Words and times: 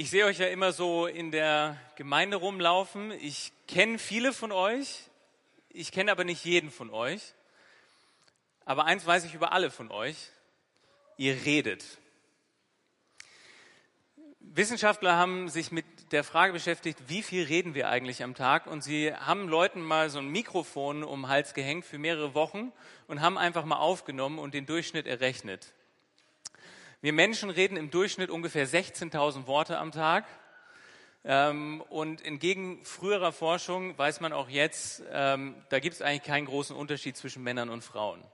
Ich 0.00 0.10
sehe 0.10 0.26
euch 0.26 0.38
ja 0.38 0.46
immer 0.46 0.70
so 0.70 1.08
in 1.08 1.32
der 1.32 1.76
Gemeinde 1.96 2.36
rumlaufen. 2.36 3.10
Ich 3.20 3.50
kenne 3.66 3.98
viele 3.98 4.32
von 4.32 4.52
euch, 4.52 5.02
ich 5.70 5.90
kenne 5.90 6.12
aber 6.12 6.22
nicht 6.22 6.44
jeden 6.44 6.70
von 6.70 6.90
euch. 6.90 7.34
Aber 8.64 8.84
eins 8.84 9.04
weiß 9.04 9.24
ich 9.24 9.34
über 9.34 9.50
alle 9.50 9.72
von 9.72 9.90
euch, 9.90 10.16
ihr 11.16 11.44
redet. 11.44 11.84
Wissenschaftler 14.38 15.16
haben 15.16 15.48
sich 15.48 15.72
mit 15.72 15.84
der 16.12 16.22
Frage 16.22 16.52
beschäftigt, 16.52 17.00
wie 17.08 17.24
viel 17.24 17.42
reden 17.46 17.74
wir 17.74 17.88
eigentlich 17.88 18.22
am 18.22 18.36
Tag? 18.36 18.68
Und 18.68 18.84
sie 18.84 19.12
haben 19.12 19.48
Leuten 19.48 19.82
mal 19.82 20.10
so 20.10 20.20
ein 20.20 20.28
Mikrofon 20.28 21.02
um 21.02 21.22
den 21.22 21.28
Hals 21.28 21.54
gehängt 21.54 21.84
für 21.84 21.98
mehrere 21.98 22.34
Wochen 22.34 22.70
und 23.08 23.20
haben 23.20 23.36
einfach 23.36 23.64
mal 23.64 23.78
aufgenommen 23.78 24.38
und 24.38 24.54
den 24.54 24.64
Durchschnitt 24.64 25.08
errechnet. 25.08 25.72
Wir 27.00 27.12
Menschen 27.12 27.50
reden 27.50 27.76
im 27.76 27.92
Durchschnitt 27.92 28.28
ungefähr 28.28 28.66
16.000 28.66 29.46
Worte 29.46 29.78
am 29.78 29.92
Tag. 29.92 30.24
Ähm, 31.24 31.80
und 31.90 32.24
entgegen 32.24 32.84
früherer 32.84 33.30
Forschung 33.30 33.96
weiß 33.96 34.20
man 34.20 34.32
auch 34.32 34.48
jetzt, 34.48 35.04
ähm, 35.12 35.54
da 35.68 35.78
gibt 35.78 35.94
es 35.94 36.02
eigentlich 36.02 36.24
keinen 36.24 36.46
großen 36.46 36.74
Unterschied 36.74 37.16
zwischen 37.16 37.44
Männern 37.44 37.68
und 37.68 37.84
Frauen. 37.84 38.24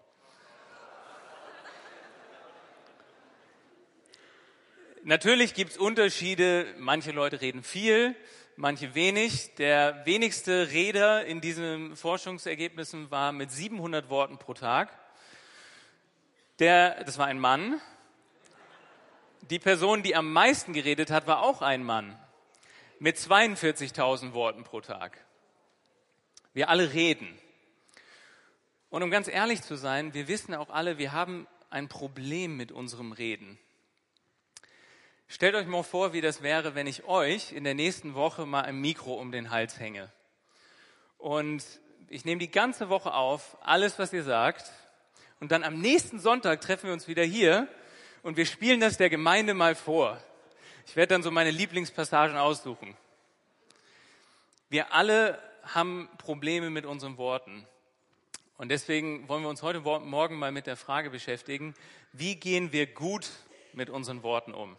Natürlich 5.02 5.52
gibt 5.52 5.72
es 5.72 5.76
Unterschiede. 5.76 6.74
Manche 6.78 7.10
Leute 7.10 7.42
reden 7.42 7.62
viel, 7.62 8.16
manche 8.56 8.94
wenig. 8.94 9.54
Der 9.56 10.06
wenigste 10.06 10.70
Reder 10.70 11.26
in 11.26 11.42
diesen 11.42 11.96
Forschungsergebnissen 11.96 13.10
war 13.10 13.32
mit 13.32 13.50
700 13.50 14.08
Worten 14.08 14.38
pro 14.38 14.54
Tag. 14.54 14.88
Der, 16.60 17.04
das 17.04 17.18
war 17.18 17.26
ein 17.26 17.38
Mann. 17.38 17.78
Die 19.50 19.58
Person, 19.58 20.02
die 20.02 20.16
am 20.16 20.32
meisten 20.32 20.72
geredet 20.72 21.10
hat, 21.10 21.26
war 21.26 21.42
auch 21.42 21.60
ein 21.60 21.82
Mann 21.82 22.18
mit 22.98 23.18
42.000 23.18 24.32
Worten 24.32 24.64
pro 24.64 24.80
Tag. 24.80 25.22
Wir 26.54 26.70
alle 26.70 26.94
reden. 26.94 27.28
Und 28.88 29.02
um 29.02 29.10
ganz 29.10 29.28
ehrlich 29.28 29.60
zu 29.60 29.76
sein, 29.76 30.14
wir 30.14 30.28
wissen 30.28 30.54
auch 30.54 30.70
alle, 30.70 30.96
wir 30.96 31.12
haben 31.12 31.46
ein 31.68 31.88
Problem 31.88 32.56
mit 32.56 32.72
unserem 32.72 33.12
Reden. 33.12 33.58
Stellt 35.28 35.56
euch 35.56 35.66
mal 35.66 35.82
vor, 35.82 36.14
wie 36.14 36.22
das 36.22 36.42
wäre, 36.42 36.74
wenn 36.74 36.86
ich 36.86 37.04
euch 37.04 37.52
in 37.52 37.64
der 37.64 37.74
nächsten 37.74 38.14
Woche 38.14 38.46
mal 38.46 38.62
ein 38.62 38.80
Mikro 38.80 39.12
um 39.12 39.30
den 39.30 39.50
Hals 39.50 39.78
hänge. 39.78 40.10
Und 41.18 41.62
ich 42.08 42.24
nehme 42.24 42.38
die 42.38 42.50
ganze 42.50 42.88
Woche 42.88 43.12
auf, 43.12 43.58
alles, 43.60 43.98
was 43.98 44.10
ihr 44.14 44.22
sagt. 44.22 44.72
Und 45.38 45.52
dann 45.52 45.64
am 45.64 45.80
nächsten 45.80 46.18
Sonntag 46.18 46.62
treffen 46.62 46.86
wir 46.86 46.94
uns 46.94 47.08
wieder 47.08 47.24
hier 47.24 47.68
und 48.24 48.38
wir 48.38 48.46
spielen 48.46 48.80
das 48.80 48.96
der 48.96 49.10
Gemeinde 49.10 49.52
mal 49.52 49.74
vor. 49.74 50.18
Ich 50.86 50.96
werde 50.96 51.14
dann 51.14 51.22
so 51.22 51.30
meine 51.30 51.50
Lieblingspassagen 51.50 52.38
aussuchen. 52.38 52.96
Wir 54.70 54.94
alle 54.94 55.38
haben 55.62 56.08
Probleme 56.16 56.70
mit 56.70 56.86
unseren 56.86 57.18
Worten. 57.18 57.66
Und 58.56 58.70
deswegen 58.70 59.28
wollen 59.28 59.42
wir 59.42 59.50
uns 59.50 59.62
heute 59.62 59.80
Morgen 59.80 60.38
mal 60.38 60.52
mit 60.52 60.66
der 60.66 60.76
Frage 60.76 61.10
beschäftigen, 61.10 61.74
wie 62.12 62.36
gehen 62.36 62.72
wir 62.72 62.86
gut 62.86 63.28
mit 63.74 63.90
unseren 63.90 64.22
Worten 64.22 64.54
um? 64.54 64.76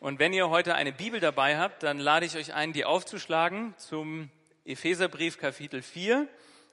Und 0.00 0.18
wenn 0.18 0.32
ihr 0.32 0.48
heute 0.48 0.74
eine 0.74 0.92
Bibel 0.92 1.20
dabei 1.20 1.58
habt, 1.58 1.82
dann 1.82 1.98
lade 1.98 2.24
ich 2.24 2.36
euch 2.36 2.54
ein, 2.54 2.72
die 2.72 2.86
aufzuschlagen 2.86 3.74
zum 3.76 4.30
Epheserbrief 4.64 5.38
Kapitel 5.38 5.82
4. 5.82 6.26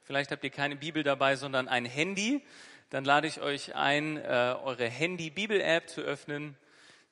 Vielleicht 0.06 0.32
habt 0.32 0.46
ihr 0.46 0.50
keine 0.50 0.78
Bibel 0.78 1.04
dabei, 1.04 1.36
sondern 1.36 1.68
ein 1.68 1.86
Handy. 1.86 2.42
Dann 2.90 3.06
lade 3.06 3.28
ich 3.28 3.40
euch 3.40 3.76
ein, 3.76 4.18
äh, 4.18 4.56
eure 4.64 4.90
Handy-Bibel-App 4.90 5.90
zu 5.90 6.02
öffnen 6.02 6.58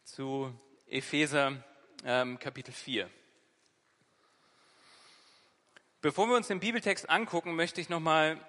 zu 0.04 0.52
Epheser 0.88 1.64
ähm, 2.04 2.40
Kapitel 2.40 2.72
4. 2.72 3.08
Bevor 6.02 6.28
wir 6.30 6.36
uns 6.36 6.48
den 6.48 6.60
Bibeltext 6.60 7.08
angucken, 7.12 7.56
möchte 7.56 7.80
ich 7.80 7.90
noch 7.90 8.00
mal 8.00 8.40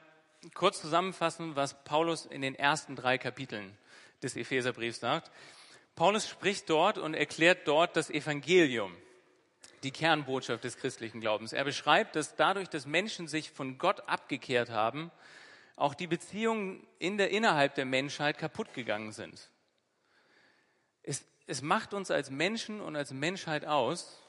kurz 0.55 0.81
zusammenfassen, 0.81 1.55
was 1.55 1.85
Paulus 1.85 2.25
in 2.25 2.41
den 2.41 2.55
ersten 2.55 2.97
drei 2.97 3.19
Kapiteln 3.19 3.77
des 4.23 4.35
Epheserbriefs 4.35 5.01
sagt. 5.01 5.31
Paulus 5.97 6.27
spricht 6.27 6.71
dort 6.71 6.97
und 6.97 7.13
erklärt 7.13 7.69
dort 7.69 7.95
das 7.97 8.09
Evangelium, 8.09 8.97
die 9.83 9.91
Kernbotschaft 9.91 10.65
des 10.65 10.79
christlichen 10.79 11.21
Glaubens. 11.21 11.53
Er 11.53 11.65
beschreibt, 11.65 12.17
dass 12.17 12.37
dadurch, 12.37 12.71
dass 12.71 12.87
Menschen 12.87 13.29
sich 13.29 13.51
von 13.51 13.77
Gott 13.77 14.09
abgekehrt 14.09 14.71
haben, 14.71 15.11
auch 15.79 15.95
die 15.95 16.07
Beziehungen 16.07 16.87
in 16.99 17.19
der, 17.19 17.31
innerhalb 17.31 17.75
der 17.77 17.85
Menschheit 17.85 18.37
kaputt 18.37 18.75
gegangen 18.75 19.13
sind. 19.13 19.49
Es, 21.03 21.25
es 21.47 21.63
macht 21.63 21.95
uns 21.95 22.11
als 22.11 22.31
Menschen 22.31 22.81
und 22.81 22.97
als 22.97 23.13
Menschheit 23.13 23.65
aus, 23.65 24.21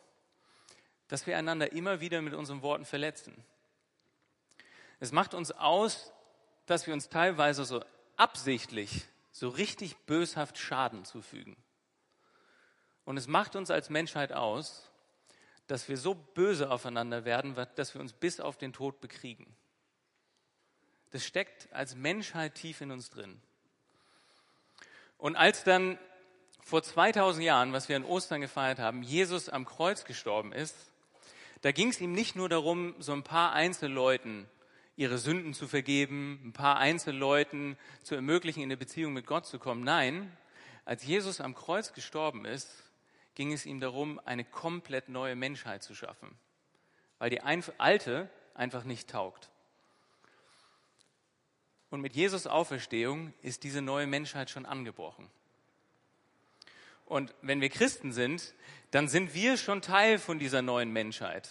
dass 1.08 1.26
wir 1.26 1.38
einander 1.38 1.72
immer 1.72 2.02
wieder 2.02 2.22
mit 2.22 2.36
unseren 2.36 2.62
Worten 2.62 2.86
verletzen. 2.86 3.44
Es 5.00 5.12
macht 5.12 5.34
uns 5.34 5.52
aus, 5.52 6.14
dass 6.68 6.86
wir 6.86 6.94
uns 6.94 7.10
teilweise 7.10 7.66
so 7.66 7.84
absichtlich 8.16 9.08
so 9.32 9.50
richtig 9.50 9.98
böshaft 10.06 10.58
Schaden 10.58 11.06
zufügen. 11.06 11.56
Und 13.06 13.18
es 13.18 13.28
macht 13.28 13.56
uns 13.56 13.72
als 13.72 13.90
Menschheit 13.90 14.34
aus, 14.34 14.92
dass 15.66 15.88
wir 15.88 15.98
so 15.98 16.14
böse 16.14 16.70
aufeinander 16.70 17.26
werden, 17.26 17.56
dass 17.76 17.94
wir 17.94 18.02
uns 18.02 18.14
bis 18.14 18.40
auf 18.40 18.58
den 18.58 18.74
Tod 18.74 19.00
bekriegen. 19.02 19.56
Das 21.12 21.26
steckt 21.26 21.72
als 21.74 21.96
Menschheit 21.96 22.56
tief 22.56 22.82
in 22.82 22.92
uns 22.92 23.10
drin. 23.10 23.42
Und 25.18 25.36
als 25.36 25.64
dann 25.64 25.98
vor 26.62 26.84
2000 26.84 27.44
Jahren, 27.44 27.74
was 27.74 27.90
wir 27.90 27.96
an 27.96 28.06
Ostern 28.06 28.42
gefeiert 28.42 28.80
haben, 28.80 29.02
Jesus 29.04 29.50
am 29.50 29.66
Kreuz 29.66 30.06
gestorben 30.06 30.54
ist, 30.54 30.76
da 31.62 31.72
ging 31.72 31.90
es 31.90 32.00
ihm 32.00 32.14
nicht 32.14 32.36
nur 32.36 32.48
darum, 32.48 32.96
so 33.00 33.12
ein 33.12 33.24
paar 33.24 33.52
Einzelleuten 33.54 34.48
ihre 34.96 35.18
Sünden 35.18 35.54
zu 35.54 35.68
vergeben, 35.68 36.42
ein 36.44 36.54
paar 36.54 36.78
Einzelleuten 36.78 37.78
zu 38.04 38.16
ermöglichen, 38.16 38.62
in 38.62 38.68
eine 38.68 38.78
Beziehung 38.78 39.14
mit 39.14 39.26
Gott 39.26 39.46
zu 39.46 39.58
kommen. 39.58 39.84
Nein, 39.84 40.36
als 40.86 41.06
Jesus 41.06 41.42
am 41.42 41.56
Kreuz 41.56 41.94
gestorben 41.94 42.46
ist, 42.46 42.70
ging 43.36 43.54
es 43.54 43.66
ihm 43.66 43.80
darum, 43.80 44.20
eine 44.26 44.44
komplett 44.44 45.08
neue 45.08 45.36
Menschheit 45.36 45.84
zu 45.84 45.96
schaffen, 45.96 46.38
weil 47.18 47.30
die 47.30 47.42
alte 47.42 48.30
einfach 48.54 48.84
nicht 48.84 49.10
taugt. 49.10 49.50
Und 51.90 52.02
mit 52.02 52.16
Jesus 52.16 52.48
Auferstehung 52.48 53.34
ist 53.42 53.64
diese 53.64 53.82
neue 53.82 54.08
Menschheit 54.08 54.50
schon 54.50 54.66
angebrochen. 54.66 55.30
Und 57.06 57.34
wenn 57.42 57.62
wir 57.62 57.70
Christen 57.70 58.12
sind, 58.12 58.54
dann 58.92 59.08
sind 59.08 59.34
wir 59.34 59.58
schon 59.58 59.82
Teil 59.82 60.20
von 60.20 60.38
dieser 60.38 60.62
neuen 60.62 60.92
Menschheit. 60.92 61.50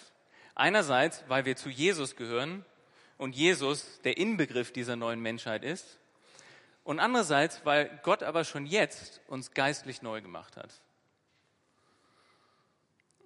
Einerseits, 0.54 1.24
weil 1.28 1.44
wir 1.44 1.56
zu 1.56 1.68
Jesus 1.68 2.14
gehören 2.14 2.64
und 3.16 3.34
Jesus 3.34 4.00
der 4.02 4.16
Inbegriff 4.16 4.72
dieser 4.72 4.94
neuen 4.94 5.20
Menschheit 5.20 5.64
ist. 5.64 5.98
Und 6.84 7.00
andererseits, 7.00 7.64
weil 7.64 8.00
Gott 8.02 8.22
aber 8.22 8.44
schon 8.44 8.64
jetzt 8.64 9.20
uns 9.26 9.50
geistlich 9.50 10.00
neu 10.00 10.22
gemacht 10.22 10.56
hat. 10.56 10.70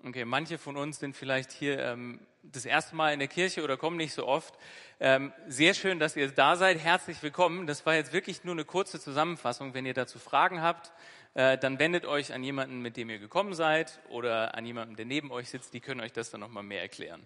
Okay, 0.03 0.25
manche 0.25 0.59
von 0.59 0.77
uns 0.77 0.99
sind 0.99 1.15
vielleicht 1.15 1.53
hier 1.53 1.79
ähm, 1.79 2.19
das 2.43 2.65
erste 2.65 2.97
Mal 2.97 3.13
in 3.13 3.21
der 3.21 3.29
Kirche 3.29 3.63
oder 3.63 3.77
kommen 3.77 3.97
nicht 3.97 4.15
so 4.15 4.27
oft. 4.27 4.55
Ähm, 4.99 5.33
sehr 5.47 5.75
schön, 5.75 6.01
dass 6.01 6.17
ihr 6.17 6.29
da 6.29 6.57
seid. 6.57 6.79
Herzlich 6.79 7.23
willkommen. 7.23 7.67
Das 7.67 7.87
war 7.87 7.95
jetzt 7.95 8.13
wirklich 8.13 8.43
nur 8.43 8.55
eine 8.55 8.65
kurze 8.65 8.99
Zusammenfassung. 9.01 9.75
Wenn 9.75 9.87
ihr 9.87 9.95
dazu 9.95 10.19
Fragen 10.19 10.61
habt, 10.61 10.93
äh, 11.35 11.57
dann 11.57 11.79
wendet 11.79 12.05
euch 12.05 12.33
an 12.33 12.43
jemanden, 12.43 12.81
mit 12.81 12.97
dem 12.97 13.11
ihr 13.11 13.19
gekommen 13.19 13.55
seid 13.55 14.01
oder 14.09 14.57
an 14.57 14.67
jemanden, 14.67 14.97
der 14.97 15.07
neben 15.07 15.31
euch 15.31 15.51
sitzt. 15.51 15.73
Die 15.73 15.81
können 15.81 16.01
euch 16.01 16.13
das 16.13 16.31
dann 16.31 16.41
nochmal 16.41 16.65
mehr 16.65 16.83
erklären. 16.83 17.25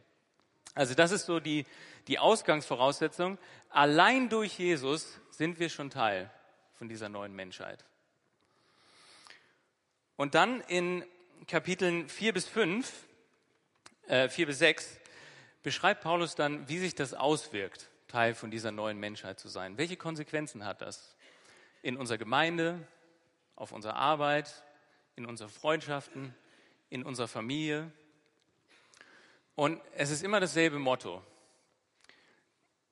Also 0.74 0.94
das 0.94 1.10
ist 1.10 1.24
so 1.24 1.40
die, 1.40 1.64
die 2.08 2.18
Ausgangsvoraussetzung. 2.18 3.38
Allein 3.70 4.28
durch 4.28 4.58
Jesus 4.58 5.18
sind 5.30 5.58
wir 5.58 5.70
schon 5.70 5.88
Teil 5.88 6.30
von 6.74 6.90
dieser 6.90 7.08
neuen 7.08 7.34
Menschheit. 7.34 7.84
Und 10.16 10.34
dann 10.34 10.60
in 10.62 11.04
Kapiteln 11.48 12.08
4 12.10 12.34
bis 12.34 12.46
5, 12.46 12.92
äh, 14.08 14.28
4 14.28 14.46
bis 14.46 14.58
6, 14.58 14.98
beschreibt 15.66 16.04
Paulus 16.04 16.36
dann, 16.36 16.68
wie 16.68 16.78
sich 16.78 16.94
das 16.94 17.12
auswirkt, 17.12 17.88
Teil 18.06 18.36
von 18.36 18.52
dieser 18.52 18.70
neuen 18.70 19.00
Menschheit 19.00 19.40
zu 19.40 19.48
sein. 19.48 19.76
Welche 19.78 19.96
Konsequenzen 19.96 20.64
hat 20.64 20.80
das 20.80 21.16
in 21.82 21.96
unserer 21.96 22.18
Gemeinde, 22.18 22.86
auf 23.56 23.72
unserer 23.72 23.96
Arbeit, 23.96 24.62
in 25.16 25.26
unseren 25.26 25.48
Freundschaften, 25.48 26.32
in 26.88 27.02
unserer 27.02 27.26
Familie, 27.26 27.90
und 29.56 29.82
es 29.96 30.10
ist 30.10 30.22
immer 30.22 30.38
dasselbe 30.38 30.78
Motto. 30.78 31.20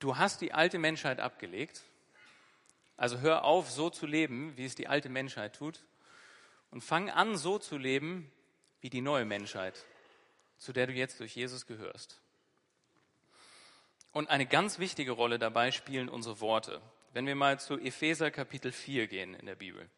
Du 0.01 0.17
hast 0.19 0.41
die 0.41 0.53
alte 0.53 0.81
Menschheit 0.81 1.21
abgelegt, 1.21 1.81
also 2.97 3.21
hör 3.21 3.45
auf, 3.45 3.71
so 3.71 3.89
zu 3.89 4.05
leben, 4.05 4.57
wie 4.57 4.65
es 4.65 4.75
die 4.75 4.89
alte 4.89 5.11
Menschheit 5.11 5.55
tut, 5.55 5.85
und 6.73 6.81
fang 6.81 7.09
an, 7.09 7.37
so 7.37 7.61
zu 7.61 7.79
leben, 7.79 8.33
wie 8.81 8.91
die 8.91 9.01
neue 9.01 9.27
Menschheit, 9.27 9.85
zu 10.59 10.73
der 10.73 10.89
du 10.89 10.93
jetzt 10.93 11.21
durch 11.21 11.37
Jesus 11.37 11.67
gehörst. 11.67 12.21
Und 14.15 14.31
eine 14.31 14.47
ganz 14.47 14.79
wichtige 14.79 15.11
Rolle 15.11 15.41
dabei 15.41 15.73
spielen 15.73 16.09
unsere 16.09 16.41
Worte. 16.41 16.81
Wenn 17.13 17.27
wir 17.27 17.35
mal 17.35 17.59
zu 17.59 17.81
Epheser 17.81 18.31
Kapitel 18.31 18.71
4 18.71 19.09
gehen 19.09 19.35
in 19.35 19.47
der 19.47 19.57
Bibel. 19.57 19.91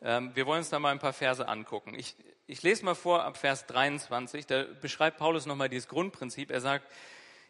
Ähm, 0.00 0.34
wir 0.34 0.46
wollen 0.46 0.60
uns 0.60 0.70
da 0.70 0.78
mal 0.78 0.92
ein 0.92 0.98
paar 0.98 1.12
Verse 1.12 1.46
angucken. 1.46 1.94
Ich, 1.94 2.16
ich 2.46 2.62
lese 2.62 2.86
mal 2.86 2.94
vor 2.94 3.22
ab 3.24 3.36
Vers 3.36 3.66
23, 3.66 4.46
da 4.46 4.62
beschreibt 4.62 5.18
Paulus 5.18 5.44
nochmal 5.44 5.68
dieses 5.68 5.88
Grundprinzip. 5.88 6.50
Er 6.50 6.62
sagt, 6.62 6.90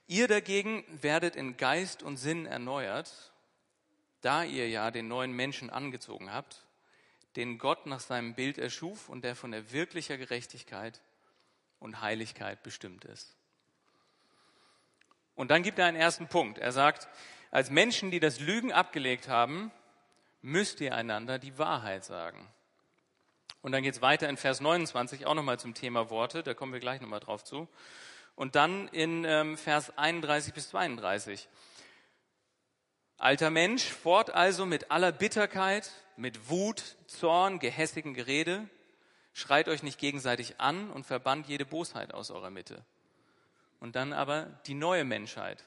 ihr 0.08 0.26
dagegen 0.26 0.84
werdet 1.00 1.36
in 1.36 1.56
Geist 1.56 2.02
und 2.02 2.16
Sinn 2.16 2.46
erneuert, 2.46 3.32
da 4.20 4.42
ihr 4.42 4.68
ja 4.68 4.90
den 4.90 5.06
neuen 5.06 5.30
Menschen 5.30 5.70
angezogen 5.70 6.32
habt, 6.32 6.66
den 7.36 7.58
Gott 7.58 7.86
nach 7.86 8.00
seinem 8.00 8.34
Bild 8.34 8.58
erschuf 8.58 9.08
und 9.08 9.22
der 9.22 9.36
von 9.36 9.52
der 9.52 9.70
wirklicher 9.70 10.18
Gerechtigkeit 10.18 11.00
und 11.78 12.00
Heiligkeit 12.00 12.64
bestimmt 12.64 13.04
ist. 13.04 13.36
Und 15.38 15.52
dann 15.52 15.62
gibt 15.62 15.78
er 15.78 15.86
einen 15.86 15.96
ersten 15.96 16.26
Punkt. 16.26 16.58
Er 16.58 16.72
sagt, 16.72 17.06
als 17.52 17.70
Menschen, 17.70 18.10
die 18.10 18.18
das 18.18 18.40
Lügen 18.40 18.72
abgelegt 18.72 19.28
haben, 19.28 19.70
müsst 20.42 20.80
ihr 20.80 20.96
einander 20.96 21.38
die 21.38 21.56
Wahrheit 21.58 22.04
sagen. 22.04 22.44
Und 23.62 23.70
dann 23.70 23.84
geht 23.84 23.94
es 23.94 24.02
weiter 24.02 24.28
in 24.28 24.36
Vers 24.36 24.60
29 24.60 25.26
auch 25.26 25.34
nochmal 25.34 25.60
zum 25.60 25.74
Thema 25.74 26.10
Worte, 26.10 26.42
da 26.42 26.54
kommen 26.54 26.72
wir 26.72 26.80
gleich 26.80 27.00
nochmal 27.00 27.20
drauf 27.20 27.44
zu. 27.44 27.68
Und 28.34 28.56
dann 28.56 28.88
in 28.88 29.24
ähm, 29.24 29.56
Vers 29.56 29.96
31 29.96 30.54
bis 30.54 30.70
32. 30.70 31.48
Alter 33.16 33.50
Mensch, 33.50 33.84
fort 33.84 34.30
also 34.30 34.66
mit 34.66 34.90
aller 34.90 35.12
Bitterkeit, 35.12 35.92
mit 36.16 36.50
Wut, 36.50 36.96
Zorn, 37.06 37.60
gehässigen 37.60 38.12
Gerede, 38.12 38.68
schreit 39.34 39.68
euch 39.68 39.84
nicht 39.84 40.00
gegenseitig 40.00 40.60
an 40.60 40.90
und 40.90 41.06
verbannt 41.06 41.46
jede 41.46 41.64
Bosheit 41.64 42.12
aus 42.12 42.32
eurer 42.32 42.50
Mitte. 42.50 42.84
Und 43.80 43.96
dann 43.96 44.12
aber 44.12 44.44
die 44.66 44.74
neue 44.74 45.04
Menschheit. 45.04 45.64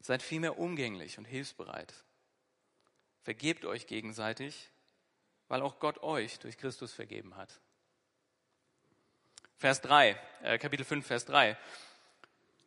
Seid 0.00 0.22
vielmehr 0.22 0.58
umgänglich 0.58 1.18
und 1.18 1.24
hilfsbereit. 1.24 1.92
Vergebt 3.22 3.64
euch 3.64 3.86
gegenseitig, 3.86 4.70
weil 5.48 5.62
auch 5.62 5.78
Gott 5.80 6.02
euch 6.02 6.38
durch 6.38 6.58
Christus 6.58 6.92
vergeben 6.92 7.36
hat. 7.36 7.60
Vers 9.58 9.80
3, 9.80 10.16
äh, 10.42 10.58
Kapitel 10.58 10.84
5, 10.84 11.06
Vers 11.06 11.24
3. 11.24 11.56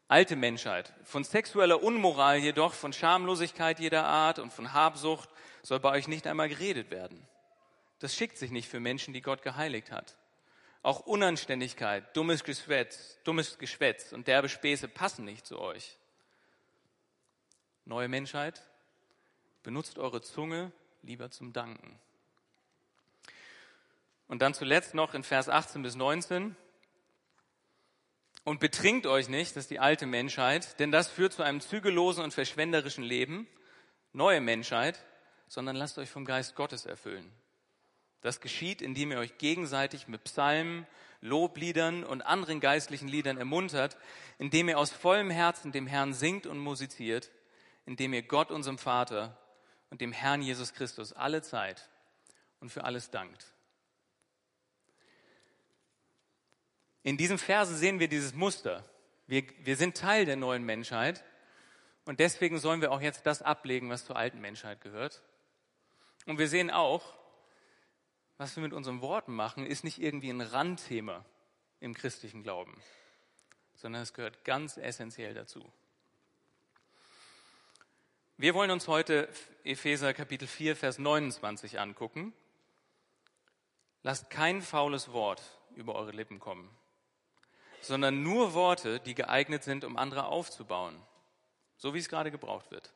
Alte 0.08 0.36
Menschheit. 0.36 0.92
Von 1.04 1.24
sexueller 1.24 1.84
Unmoral 1.84 2.38
jedoch, 2.38 2.74
von 2.74 2.94
Schamlosigkeit 2.94 3.80
jeder 3.80 4.06
Art 4.06 4.40
und 4.40 4.52
von 4.52 4.74
Habsucht 4.74 5.30
soll 5.62 5.80
bei 5.80 5.92
euch 5.92 6.08
nicht 6.08 6.26
einmal 6.26 6.50
geredet 6.50 6.90
werden. 6.90 7.28
Das 8.00 8.16
schickt 8.16 8.38
sich 8.38 8.50
nicht 8.50 8.68
für 8.68 8.80
Menschen, 8.80 9.14
die 9.14 9.22
Gott 9.22 9.44
geheiligt 9.44 9.92
hat. 9.92 10.18
Auch 10.82 11.02
Unanständigkeit, 11.02 12.16
dummes 12.16 12.44
Geschwätz, 12.44 13.18
dummes 13.24 13.58
Geschwätz 13.58 14.14
und 14.14 14.28
derbe 14.28 14.48
Späße 14.48 14.88
passen 14.88 15.26
nicht 15.26 15.46
zu 15.46 15.60
euch. 15.60 15.98
Neue 17.86 18.08
Menschheit, 18.08 18.62
benutzt 19.64 19.98
eure 19.98 20.22
Zunge 20.22 20.72
lieber 21.02 21.32
zum 21.32 21.54
Danken. 21.54 22.00
Und 24.28 24.42
dann 24.42 24.54
zuletzt 24.54 24.94
noch 24.94 25.14
in 25.14 25.24
Vers 25.24 25.50
18 25.50 25.82
bis 25.82 25.96
19. 25.96 26.56
Und 28.44 28.60
betrinkt 28.60 29.06
euch 29.06 29.28
nicht, 29.28 29.56
das 29.56 29.66
ist 29.66 29.72
die 29.72 29.80
alte 29.80 30.06
Menschheit, 30.06 30.80
denn 30.80 30.92
das 30.92 31.10
führt 31.10 31.34
zu 31.34 31.44
einem 31.44 31.62
zügellosen 31.62 32.24
und 32.24 32.34
verschwenderischen 32.34 33.04
Leben, 33.04 33.48
neue 34.14 34.40
Menschheit, 34.40 35.04
sondern 35.48 35.76
lasst 35.76 35.98
euch 35.98 36.10
vom 36.10 36.26
Geist 36.26 36.56
Gottes 36.56 36.86
erfüllen. 36.86 37.30
Das 38.22 38.42
geschieht, 38.42 38.82
indem 38.82 39.12
ihr 39.12 39.20
euch 39.20 39.38
gegenseitig 39.38 40.08
mit 40.08 40.24
Psalmen, 40.26 40.86
Lobliedern 41.22 42.04
und 42.04 42.22
anderen 42.22 42.60
geistlichen 42.60 43.08
Liedern 43.08 43.38
ermuntert, 43.38 43.98
indem 44.38 44.70
ihr 44.70 44.78
aus 44.78 44.92
vollem 44.92 45.30
Herzen 45.30 45.72
dem 45.72 45.88
Herrn 45.88 46.14
singt 46.14 46.46
und 46.48 46.60
musiziert, 46.60 47.30
indem 47.86 48.14
ihr 48.14 48.24
Gott, 48.24 48.52
unserem 48.52 48.78
Vater 48.78 49.38
und 49.90 50.02
dem 50.02 50.12
Herrn 50.12 50.42
Jesus 50.42 50.74
Christus 50.74 51.14
alle 51.14 51.42
Zeit 51.42 51.90
und 52.60 52.70
für 52.70 52.84
alles 52.84 53.10
dankt. 53.10 53.54
In 57.04 57.18
diesen 57.18 57.38
Versen 57.38 57.76
sehen 57.76 58.00
wir 58.00 58.08
dieses 58.08 58.34
Muster. 58.34 58.86
Wir, 59.28 59.44
wir 59.64 59.76
sind 59.76 59.98
Teil 59.98 60.26
der 60.26 60.36
neuen 60.36 60.64
Menschheit 60.64 61.24
und 62.06 62.20
deswegen 62.20 62.60
sollen 62.60 62.82
wir 62.82 62.92
auch 62.92 63.02
jetzt 63.02 63.26
das 63.26 63.42
ablegen, 63.42 63.90
was 63.90 64.06
zur 64.06 64.16
alten 64.16 64.40
Menschheit 64.42 64.82
gehört. 64.82 65.22
Und 66.26 66.38
wir 66.38 66.48
sehen 66.48 66.72
auch, 66.72 67.18
was 68.40 68.56
wir 68.56 68.64
mit 68.64 68.72
unseren 68.72 69.02
Worten 69.02 69.36
machen, 69.36 69.66
ist 69.66 69.84
nicht 69.84 70.02
irgendwie 70.02 70.30
ein 70.30 70.40
Randthema 70.40 71.26
im 71.82 71.94
christlichen 71.94 72.42
Glauben, 72.42 72.82
sondern 73.76 74.02
es 74.02 74.14
gehört 74.14 74.46
ganz 74.46 74.78
essentiell 74.78 75.34
dazu. 75.34 75.70
Wir 78.38 78.54
wollen 78.54 78.72
uns 78.72 78.88
heute 78.88 79.28
Epheser 79.66 80.14
Kapitel 80.14 80.48
4, 80.48 80.78
Vers 80.78 81.00
29 81.00 81.82
angucken. 81.82 82.32
Lasst 84.04 84.30
kein 84.30 84.62
faules 84.62 85.12
Wort 85.12 85.42
über 85.76 85.96
eure 85.96 86.12
Lippen 86.12 86.40
kommen, 86.40 86.70
sondern 87.82 88.24
nur 88.24 88.54
Worte, 88.54 89.02
die 89.02 89.16
geeignet 89.16 89.66
sind, 89.66 89.84
um 89.84 89.98
andere 89.98 90.28
aufzubauen, 90.28 90.96
so 91.76 91.94
wie 91.94 92.00
es 92.00 92.08
gerade 92.08 92.32
gebraucht 92.32 92.72
wird, 92.72 92.94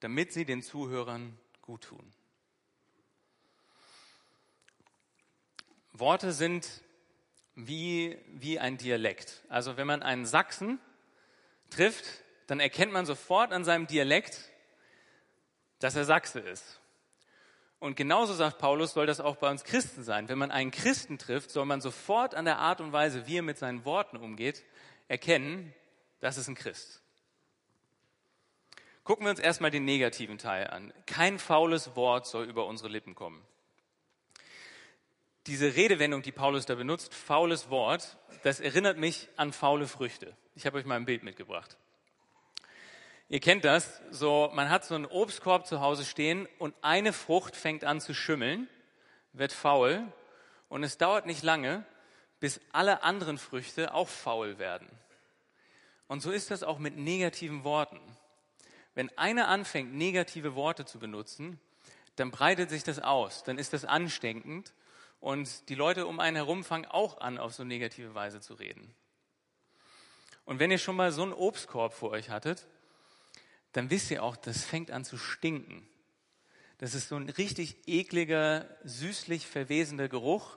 damit 0.00 0.34
sie 0.34 0.44
den 0.44 0.62
Zuhörern 0.62 1.38
gut 1.62 1.84
tun. 1.84 2.12
Worte 6.00 6.32
sind 6.32 6.66
wie, 7.54 8.18
wie 8.28 8.58
ein 8.58 8.76
Dialekt. 8.76 9.44
Also 9.48 9.76
wenn 9.76 9.86
man 9.86 10.02
einen 10.02 10.26
Sachsen 10.26 10.78
trifft, 11.70 12.04
dann 12.46 12.60
erkennt 12.60 12.92
man 12.92 13.06
sofort 13.06 13.52
an 13.52 13.64
seinem 13.64 13.86
Dialekt, 13.86 14.50
dass 15.78 15.96
er 15.96 16.04
Sachse 16.04 16.40
ist. 16.40 16.80
Und 17.78 17.96
genauso 17.96 18.34
sagt 18.34 18.58
Paulus, 18.58 18.92
soll 18.92 19.06
das 19.06 19.20
auch 19.20 19.36
bei 19.36 19.50
uns 19.50 19.64
Christen 19.64 20.02
sein. 20.02 20.28
Wenn 20.28 20.36
man 20.36 20.50
einen 20.50 20.70
Christen 20.70 21.16
trifft, 21.16 21.50
soll 21.50 21.64
man 21.64 21.80
sofort 21.80 22.34
an 22.34 22.44
der 22.44 22.58
Art 22.58 22.80
und 22.80 22.92
Weise, 22.92 23.26
wie 23.26 23.38
er 23.38 23.42
mit 23.42 23.56
seinen 23.56 23.84
Worten 23.84 24.16
umgeht, 24.16 24.62
erkennen, 25.08 25.72
das 26.20 26.36
ist 26.36 26.48
ein 26.48 26.54
Christ. 26.54 27.00
Gucken 29.04 29.24
wir 29.24 29.30
uns 29.30 29.40
erstmal 29.40 29.70
den 29.70 29.86
negativen 29.86 30.36
Teil 30.36 30.66
an. 30.66 30.92
Kein 31.06 31.38
faules 31.38 31.96
Wort 31.96 32.26
soll 32.26 32.44
über 32.44 32.66
unsere 32.66 32.90
Lippen 32.90 33.14
kommen 33.14 33.42
diese 35.50 35.74
Redewendung, 35.74 36.22
die 36.22 36.30
Paulus 36.30 36.64
da 36.64 36.76
benutzt, 36.76 37.12
faules 37.12 37.70
Wort, 37.70 38.16
das 38.44 38.60
erinnert 38.60 38.98
mich 38.98 39.28
an 39.36 39.52
faule 39.52 39.88
Früchte. 39.88 40.36
Ich 40.54 40.64
habe 40.64 40.78
euch 40.78 40.84
mal 40.84 40.94
ein 40.94 41.06
Bild 41.06 41.24
mitgebracht. 41.24 41.76
Ihr 43.28 43.40
kennt 43.40 43.64
das, 43.64 44.00
so 44.12 44.48
man 44.54 44.70
hat 44.70 44.84
so 44.84 44.94
einen 44.94 45.06
Obstkorb 45.06 45.66
zu 45.66 45.80
Hause 45.80 46.04
stehen 46.04 46.46
und 46.60 46.72
eine 46.82 47.12
Frucht 47.12 47.56
fängt 47.56 47.82
an 47.82 48.00
zu 48.00 48.14
schimmeln, 48.14 48.68
wird 49.32 49.52
faul 49.52 50.04
und 50.68 50.84
es 50.84 50.98
dauert 50.98 51.26
nicht 51.26 51.42
lange, 51.42 51.84
bis 52.38 52.60
alle 52.70 53.02
anderen 53.02 53.36
Früchte 53.36 53.92
auch 53.92 54.08
faul 54.08 54.60
werden. 54.60 54.88
Und 56.06 56.20
so 56.22 56.30
ist 56.30 56.52
das 56.52 56.62
auch 56.62 56.78
mit 56.78 56.96
negativen 56.96 57.64
Worten. 57.64 58.00
Wenn 58.94 59.10
einer 59.18 59.48
anfängt, 59.48 59.94
negative 59.94 60.54
Worte 60.54 60.84
zu 60.84 61.00
benutzen, 61.00 61.58
dann 62.14 62.30
breitet 62.30 62.70
sich 62.70 62.84
das 62.84 63.00
aus, 63.00 63.42
dann 63.42 63.58
ist 63.58 63.72
das 63.72 63.84
ansteckend 63.84 64.72
und 65.20 65.68
die 65.68 65.74
Leute 65.74 66.06
um 66.06 66.18
einen 66.18 66.36
herum 66.36 66.64
fangen 66.64 66.86
auch 66.86 67.20
an, 67.20 67.38
auf 67.38 67.54
so 67.54 67.62
negative 67.62 68.14
Weise 68.14 68.40
zu 68.40 68.54
reden. 68.54 68.94
Und 70.44 70.58
wenn 70.58 70.70
ihr 70.70 70.78
schon 70.78 70.96
mal 70.96 71.12
so 71.12 71.22
einen 71.22 71.32
Obstkorb 71.32 71.92
vor 71.92 72.10
euch 72.10 72.30
hattet, 72.30 72.66
dann 73.72 73.90
wisst 73.90 74.10
ihr 74.10 74.24
auch, 74.24 74.36
das 74.36 74.64
fängt 74.64 74.90
an 74.90 75.04
zu 75.04 75.16
stinken. 75.16 75.86
Das 76.78 76.94
ist 76.94 77.08
so 77.08 77.16
ein 77.16 77.28
richtig 77.28 77.76
ekliger, 77.86 78.66
süßlich 78.82 79.46
verwesender 79.46 80.08
Geruch. 80.08 80.56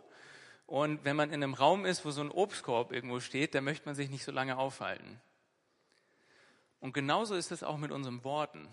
Und 0.66 1.04
wenn 1.04 1.18
man 1.18 1.30
in 1.30 1.44
einem 1.44 1.54
Raum 1.54 1.86
ist, 1.86 2.06
wo 2.06 2.12
so 2.12 2.22
ein 2.22 2.32
Obstkorb 2.32 2.94
irgendwo 2.94 3.20
steht, 3.20 3.54
dann 3.54 3.66
möchte 3.66 3.86
man 3.86 3.94
sich 3.94 4.10
nicht 4.10 4.24
so 4.24 4.32
lange 4.32 4.58
aufhalten. 4.58 5.20
Und 6.80 6.94
genauso 6.94 7.36
ist 7.36 7.52
es 7.52 7.62
auch 7.62 7.78
mit 7.78 7.92
unseren 7.92 8.24
Worten. 8.24 8.68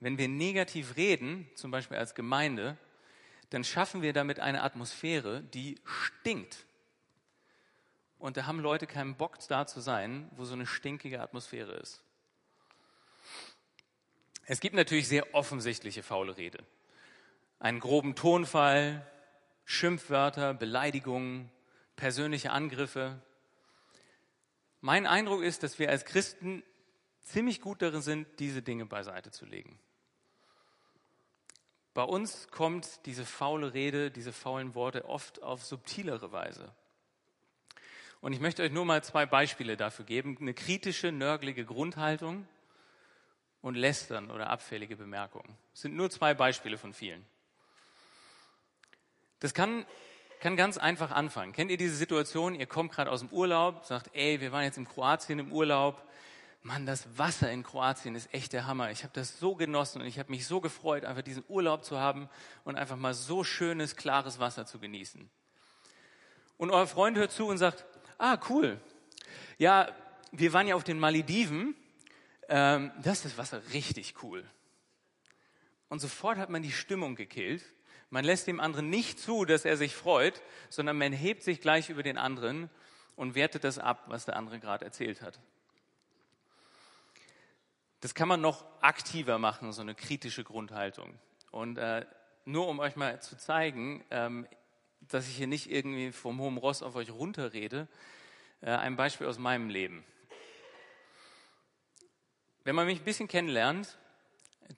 Wenn 0.00 0.18
wir 0.18 0.28
negativ 0.28 0.96
reden, 0.96 1.50
zum 1.54 1.70
Beispiel 1.70 1.96
als 1.96 2.14
Gemeinde, 2.14 2.76
dann 3.50 3.64
schaffen 3.64 4.02
wir 4.02 4.12
damit 4.12 4.40
eine 4.40 4.62
Atmosphäre, 4.62 5.42
die 5.42 5.80
stinkt. 5.84 6.66
Und 8.18 8.36
da 8.36 8.46
haben 8.46 8.60
Leute 8.60 8.86
keinen 8.86 9.16
Bock 9.16 9.38
da 9.48 9.66
zu 9.66 9.80
sein, 9.80 10.28
wo 10.36 10.44
so 10.44 10.54
eine 10.54 10.66
stinkige 10.66 11.20
Atmosphäre 11.20 11.72
ist. 11.74 12.02
Es 14.44 14.60
gibt 14.60 14.74
natürlich 14.74 15.08
sehr 15.08 15.34
offensichtliche 15.34 16.02
faule 16.02 16.36
Rede. 16.36 16.64
Einen 17.60 17.80
groben 17.80 18.14
Tonfall, 18.14 19.06
Schimpfwörter, 19.64 20.54
Beleidigungen, 20.54 21.50
persönliche 21.96 22.50
Angriffe. 22.50 23.20
Mein 24.80 25.06
Eindruck 25.06 25.42
ist, 25.42 25.62
dass 25.62 25.78
wir 25.78 25.90
als 25.90 26.04
Christen 26.04 26.62
ziemlich 27.20 27.60
gut 27.60 27.82
darin 27.82 28.00
sind, 28.00 28.26
diese 28.38 28.62
Dinge 28.62 28.86
beiseite 28.86 29.30
zu 29.30 29.44
legen. 29.44 29.78
Bei 31.94 32.02
uns 32.02 32.48
kommt 32.50 33.06
diese 33.06 33.24
faule 33.24 33.74
Rede, 33.74 34.10
diese 34.10 34.32
faulen 34.32 34.74
Worte 34.74 35.06
oft 35.06 35.42
auf 35.42 35.64
subtilere 35.64 36.32
Weise. 36.32 36.72
Und 38.20 38.32
ich 38.32 38.40
möchte 38.40 38.62
euch 38.62 38.72
nur 38.72 38.84
mal 38.84 39.02
zwei 39.02 39.26
Beispiele 39.26 39.76
dafür 39.76 40.04
geben. 40.04 40.36
Eine 40.40 40.54
kritische, 40.54 41.12
nörgelige 41.12 41.64
Grundhaltung 41.64 42.46
und 43.62 43.74
Lästern 43.74 44.30
oder 44.30 44.50
abfällige 44.50 44.96
Bemerkungen. 44.96 45.56
Das 45.72 45.82
sind 45.82 45.94
nur 45.94 46.10
zwei 46.10 46.34
Beispiele 46.34 46.78
von 46.78 46.92
vielen. 46.92 47.24
Das 49.40 49.54
kann, 49.54 49.86
kann 50.40 50.56
ganz 50.56 50.78
einfach 50.78 51.12
anfangen. 51.12 51.52
Kennt 51.52 51.70
ihr 51.70 51.76
diese 51.76 51.94
Situation? 51.94 52.54
Ihr 52.56 52.66
kommt 52.66 52.92
gerade 52.92 53.10
aus 53.10 53.20
dem 53.20 53.28
Urlaub, 53.30 53.84
sagt, 53.84 54.10
ey, 54.14 54.40
wir 54.40 54.50
waren 54.50 54.64
jetzt 54.64 54.78
in 54.78 54.88
Kroatien 54.88 55.38
im 55.38 55.52
Urlaub. 55.52 56.02
Mann, 56.62 56.86
das 56.86 57.06
Wasser 57.16 57.50
in 57.50 57.62
Kroatien 57.62 58.14
ist 58.14 58.32
echt 58.34 58.52
der 58.52 58.66
Hammer. 58.66 58.90
Ich 58.90 59.04
habe 59.04 59.12
das 59.14 59.38
so 59.38 59.54
genossen 59.54 60.02
und 60.02 60.08
ich 60.08 60.18
habe 60.18 60.30
mich 60.30 60.46
so 60.46 60.60
gefreut, 60.60 61.04
einfach 61.04 61.22
diesen 61.22 61.44
Urlaub 61.48 61.84
zu 61.84 61.98
haben 61.98 62.28
und 62.64 62.76
einfach 62.76 62.96
mal 62.96 63.14
so 63.14 63.44
schönes, 63.44 63.96
klares 63.96 64.38
Wasser 64.38 64.66
zu 64.66 64.78
genießen. 64.78 65.30
Und 66.56 66.70
euer 66.70 66.86
Freund 66.86 67.16
hört 67.16 67.30
zu 67.30 67.46
und 67.46 67.58
sagt, 67.58 67.86
ah, 68.18 68.38
cool. 68.48 68.80
Ja, 69.58 69.94
wir 70.32 70.52
waren 70.52 70.66
ja 70.66 70.74
auf 70.74 70.84
den 70.84 70.98
Malediven. 70.98 71.74
Ähm, 72.48 72.90
das 73.02 73.18
ist 73.18 73.24
das 73.24 73.38
Wasser 73.38 73.62
richtig 73.72 74.22
cool. 74.22 74.44
Und 75.88 76.00
sofort 76.00 76.38
hat 76.38 76.50
man 76.50 76.62
die 76.62 76.72
Stimmung 76.72 77.14
gekillt. 77.14 77.64
Man 78.10 78.24
lässt 78.24 78.46
dem 78.46 78.58
anderen 78.58 78.90
nicht 78.90 79.20
zu, 79.20 79.44
dass 79.44 79.64
er 79.64 79.76
sich 79.76 79.94
freut, 79.94 80.42
sondern 80.70 80.98
man 80.98 81.12
hebt 81.12 81.42
sich 81.42 81.60
gleich 81.60 81.88
über 81.90 82.02
den 82.02 82.18
anderen 82.18 82.68
und 83.16 83.34
wertet 83.34 83.64
das 83.64 83.78
ab, 83.78 84.04
was 84.08 84.24
der 84.24 84.36
andere 84.36 84.58
gerade 84.60 84.84
erzählt 84.84 85.22
hat. 85.22 85.38
Das 88.00 88.14
kann 88.14 88.28
man 88.28 88.40
noch 88.40 88.64
aktiver 88.80 89.38
machen, 89.38 89.72
so 89.72 89.82
eine 89.82 89.94
kritische 89.94 90.44
Grundhaltung. 90.44 91.18
Und 91.50 91.78
äh, 91.78 92.06
nur 92.44 92.68
um 92.68 92.78
euch 92.78 92.96
mal 92.96 93.20
zu 93.20 93.36
zeigen, 93.36 94.04
ähm, 94.10 94.46
dass 95.00 95.28
ich 95.28 95.36
hier 95.36 95.46
nicht 95.46 95.70
irgendwie 95.70 96.12
vom 96.12 96.40
hohen 96.40 96.56
Ross 96.56 96.82
auf 96.82 96.94
euch 96.94 97.10
runterrede, 97.10 97.88
äh, 98.60 98.70
ein 98.70 98.96
Beispiel 98.96 99.26
aus 99.26 99.38
meinem 99.38 99.68
Leben. 99.68 100.04
Wenn 102.64 102.74
man 102.74 102.86
mich 102.86 103.00
ein 103.00 103.04
bisschen 103.04 103.28
kennenlernt, 103.28 103.98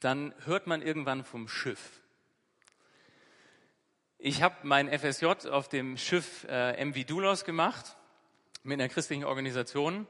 dann 0.00 0.34
hört 0.44 0.66
man 0.66 0.80
irgendwann 0.80 1.24
vom 1.24 1.48
Schiff. 1.48 2.00
Ich 4.18 4.42
habe 4.42 4.56
mein 4.62 4.88
FSJ 4.88 5.48
auf 5.48 5.68
dem 5.68 5.96
Schiff 5.96 6.46
äh, 6.48 6.84
MV 6.84 7.04
Dulos 7.06 7.44
gemacht, 7.44 7.96
mit 8.62 8.80
einer 8.80 8.88
christlichen 8.88 9.24
Organisation. 9.24 10.06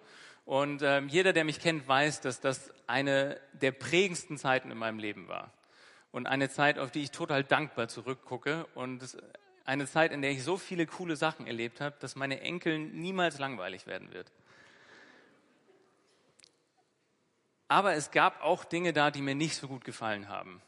Und 0.51 0.83
ähm, 0.83 1.07
jeder, 1.07 1.33
der 1.33 1.45
mich 1.45 1.61
kennt, 1.61 1.87
weiß, 1.87 2.23
dass 2.23 2.41
das 2.41 2.75
eine 2.89 3.41
der 3.53 3.71
prägendsten 3.71 4.37
Zeiten 4.37 4.73
in 4.73 4.79
meinem 4.79 4.99
Leben 4.99 5.29
war. 5.29 5.53
Und 6.11 6.27
eine 6.27 6.51
Zeit, 6.51 6.77
auf 6.81 6.91
die 6.91 7.05
ich 7.05 7.13
total 7.13 7.45
dankbar 7.45 7.87
zurückgucke. 7.87 8.67
Und 8.75 9.17
eine 9.65 9.87
Zeit, 9.87 10.11
in 10.11 10.23
der 10.23 10.33
ich 10.33 10.43
so 10.43 10.57
viele 10.57 10.87
coole 10.87 11.15
Sachen 11.15 11.47
erlebt 11.47 11.81
habe, 11.81 11.95
dass 12.01 12.17
meine 12.17 12.41
Enkel 12.41 12.81
niemals 12.81 13.39
langweilig 13.39 13.87
werden 13.87 14.13
wird. 14.13 14.33
Aber 17.69 17.95
es 17.95 18.11
gab 18.11 18.43
auch 18.43 18.65
Dinge 18.65 18.93
da, 18.93 19.13
die 19.13 19.23
mir 19.23 19.37
nicht 19.37 19.55
so 19.55 19.69
gut 19.69 19.85
gefallen 19.85 20.29
haben. 20.29 20.61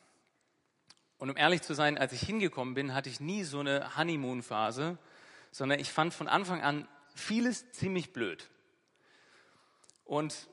Und 1.19 1.29
um 1.29 1.37
ehrlich 1.37 1.63
zu 1.63 1.75
sein, 1.75 1.99
als 1.99 2.13
ich 2.13 2.21
hingekommen 2.21 2.75
bin, 2.75 2.95
hatte 2.95 3.09
ich 3.09 3.19
nie 3.19 3.43
so 3.43 3.59
eine 3.59 3.97
Honeymoon-Phase, 3.97 4.97
sondern 5.51 5.81
ich 5.81 5.91
fand 5.91 6.15
von 6.15 6.29
Anfang 6.29 6.61
an 6.63 6.87
vieles 7.17 7.73
ziemlich 7.73 8.13
blöd. 8.13 8.49
Und 10.05 10.49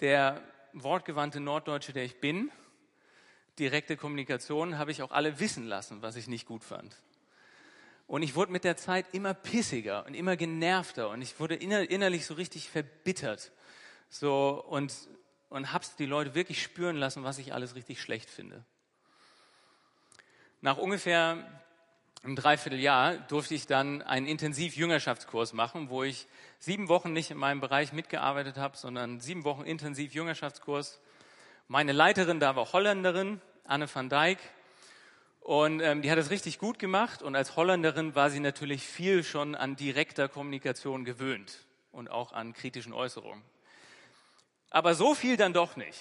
der 0.00 0.42
wortgewandte 0.72 1.40
Norddeutsche, 1.40 1.92
der 1.92 2.04
ich 2.04 2.20
bin, 2.20 2.50
direkte 3.58 3.96
Kommunikation, 3.96 4.78
habe 4.78 4.90
ich 4.90 5.02
auch 5.02 5.10
alle 5.10 5.40
wissen 5.40 5.66
lassen, 5.66 6.02
was 6.02 6.16
ich 6.16 6.28
nicht 6.28 6.46
gut 6.46 6.64
fand. 6.64 6.96
Und 8.06 8.22
ich 8.22 8.34
wurde 8.34 8.52
mit 8.52 8.64
der 8.64 8.76
Zeit 8.76 9.06
immer 9.12 9.34
pissiger 9.34 10.04
und 10.06 10.14
immer 10.14 10.36
genervter 10.36 11.10
und 11.10 11.22
ich 11.22 11.38
wurde 11.38 11.54
innerlich 11.54 12.26
so 12.26 12.34
richtig 12.34 12.68
verbittert. 12.68 13.52
So, 14.08 14.64
und 14.68 14.92
und 15.50 15.72
hab's 15.72 15.96
die 15.96 16.06
Leute 16.06 16.34
wirklich 16.34 16.62
spüren 16.62 16.96
lassen, 16.96 17.24
was 17.24 17.38
ich 17.38 17.52
alles 17.52 17.74
richtig 17.74 18.00
schlecht 18.00 18.30
finde. 18.30 18.64
Nach 20.60 20.78
ungefähr 20.78 21.44
einem 22.22 22.36
Dreivierteljahr 22.36 23.14
durfte 23.16 23.54
ich 23.54 23.66
dann 23.66 24.02
einen 24.02 24.26
Intensiv-Jüngerschaftskurs 24.26 25.54
machen, 25.54 25.88
wo 25.88 26.02
ich 26.02 26.26
sieben 26.58 26.88
Wochen 26.88 27.12
nicht 27.12 27.30
in 27.30 27.38
meinem 27.38 27.60
Bereich 27.60 27.92
mitgearbeitet 27.92 28.58
habe, 28.58 28.76
sondern 28.76 29.20
sieben 29.20 29.44
Wochen 29.44 29.62
Intensiv-Jüngerschaftskurs. 29.62 31.00
Meine 31.66 31.92
Leiterin 31.92 32.38
da 32.38 32.56
war 32.56 32.72
Holländerin, 32.72 33.40
Anne 33.64 33.88
van 33.92 34.10
Dijk. 34.10 34.38
Und 35.40 35.80
ähm, 35.80 36.02
die 36.02 36.10
hat 36.10 36.18
es 36.18 36.28
richtig 36.28 36.58
gut 36.58 36.78
gemacht. 36.78 37.22
Und 37.22 37.34
als 37.34 37.56
Holländerin 37.56 38.14
war 38.14 38.28
sie 38.28 38.40
natürlich 38.40 38.86
viel 38.86 39.24
schon 39.24 39.54
an 39.54 39.76
direkter 39.76 40.28
Kommunikation 40.28 41.06
gewöhnt 41.06 41.64
und 41.90 42.10
auch 42.10 42.32
an 42.32 42.52
kritischen 42.52 42.92
Äußerungen. 42.92 43.42
Aber 44.68 44.94
so 44.94 45.14
viel 45.14 45.38
dann 45.38 45.54
doch 45.54 45.76
nicht. 45.76 45.98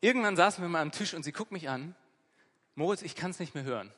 Irgendwann 0.00 0.36
saßen 0.36 0.64
wir 0.64 0.68
mal 0.68 0.80
am 0.80 0.92
Tisch 0.92 1.12
und 1.12 1.24
sie 1.24 1.32
guckt 1.32 1.52
mich 1.52 1.68
an. 1.68 1.94
Moritz, 2.78 3.02
ich 3.02 3.16
kann 3.16 3.32
es 3.32 3.40
nicht 3.40 3.56
mehr 3.56 3.64
hören. 3.64 3.92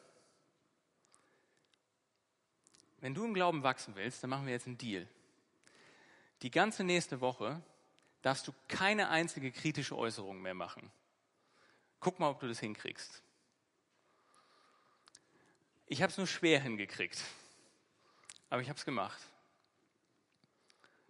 Wenn 3.01 3.13
du 3.13 3.27
im 3.27 3.35
Glauben 3.35 3.63
wachsen 3.63 3.95
willst, 3.95 4.23
dann 4.23 4.31
machen 4.31 4.47
wir 4.47 4.55
jetzt 4.55 4.67
einen 4.67 4.79
Deal. 4.79 5.07
Die 6.41 6.51
ganze 6.51 6.83
nächste 6.83 7.21
Woche 7.21 7.63
darfst 8.23 8.49
du 8.49 8.55
keine 8.69 9.11
einzige 9.11 9.53
kritische 9.53 9.99
Äußerung 9.99 10.41
mehr 10.41 10.55
machen. 10.55 10.91
Guck 12.01 12.19
mal, 12.21 12.31
ob 12.31 12.41
du 12.41 12.49
das 12.49 12.61
hinkriegst. 12.61 13.23
Ich 15.85 16.01
habe 16.01 16.11
es 16.11 16.17
nur 16.17 16.27
schwer 16.27 16.63
hingekriegt, 16.63 17.23
aber 18.49 18.63
ich 18.63 18.71
habe 18.71 18.79
es 18.79 18.87
gemacht. 18.87 19.21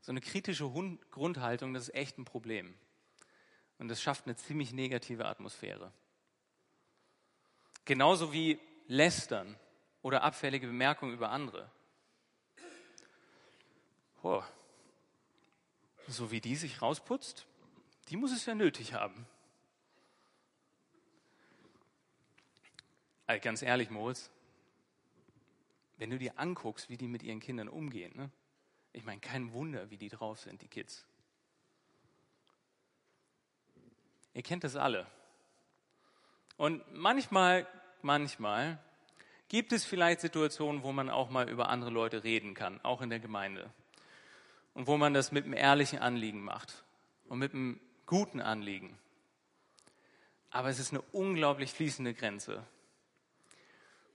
So 0.00 0.10
eine 0.10 0.20
kritische 0.20 0.68
Grundhaltung, 1.12 1.72
das 1.72 1.84
ist 1.84 1.94
echt 1.94 2.18
ein 2.18 2.24
Problem. 2.24 2.74
Und 3.78 3.86
das 3.86 4.02
schafft 4.02 4.26
eine 4.26 4.34
ziemlich 4.34 4.72
negative 4.72 5.26
Atmosphäre. 5.26 5.92
Genauso 7.84 8.32
wie 8.32 8.58
Lästern 8.86 9.56
oder 10.02 10.22
abfällige 10.22 10.66
Bemerkungen 10.66 11.14
über 11.14 11.30
andere. 11.30 11.70
Oh, 14.22 14.42
so 16.06 16.30
wie 16.30 16.40
die 16.40 16.56
sich 16.56 16.82
rausputzt, 16.82 17.46
die 18.08 18.16
muss 18.16 18.32
es 18.32 18.46
ja 18.46 18.54
nötig 18.54 18.94
haben. 18.94 19.26
Also 23.26 23.40
ganz 23.42 23.62
ehrlich, 23.62 23.90
Moritz, 23.90 24.30
wenn 25.98 26.10
du 26.10 26.18
dir 26.18 26.38
anguckst, 26.38 26.88
wie 26.88 26.96
die 26.96 27.06
mit 27.06 27.22
ihren 27.22 27.40
Kindern 27.40 27.68
umgehen, 27.68 28.12
ne? 28.16 28.30
Ich 28.92 29.04
meine, 29.04 29.20
kein 29.20 29.52
Wunder, 29.52 29.88
wie 29.90 29.96
die 29.96 30.08
drauf 30.08 30.40
sind, 30.40 30.62
die 30.62 30.68
Kids. 30.68 31.06
Ihr 34.34 34.42
kennt 34.42 34.64
das 34.64 34.74
alle. 34.74 35.06
Und 36.60 36.82
manchmal, 36.92 37.66
manchmal 38.02 38.78
gibt 39.48 39.72
es 39.72 39.86
vielleicht 39.86 40.20
Situationen, 40.20 40.82
wo 40.82 40.92
man 40.92 41.08
auch 41.08 41.30
mal 41.30 41.48
über 41.48 41.70
andere 41.70 41.90
Leute 41.90 42.22
reden 42.22 42.52
kann, 42.52 42.78
auch 42.82 43.00
in 43.00 43.08
der 43.08 43.18
Gemeinde. 43.18 43.70
Und 44.74 44.86
wo 44.86 44.98
man 44.98 45.14
das 45.14 45.32
mit 45.32 45.46
einem 45.46 45.54
ehrlichen 45.54 46.00
Anliegen 46.00 46.44
macht 46.44 46.84
und 47.28 47.38
mit 47.38 47.54
einem 47.54 47.80
guten 48.04 48.42
Anliegen. 48.42 48.98
Aber 50.50 50.68
es 50.68 50.78
ist 50.78 50.92
eine 50.92 51.00
unglaublich 51.12 51.72
fließende 51.72 52.12
Grenze. 52.12 52.62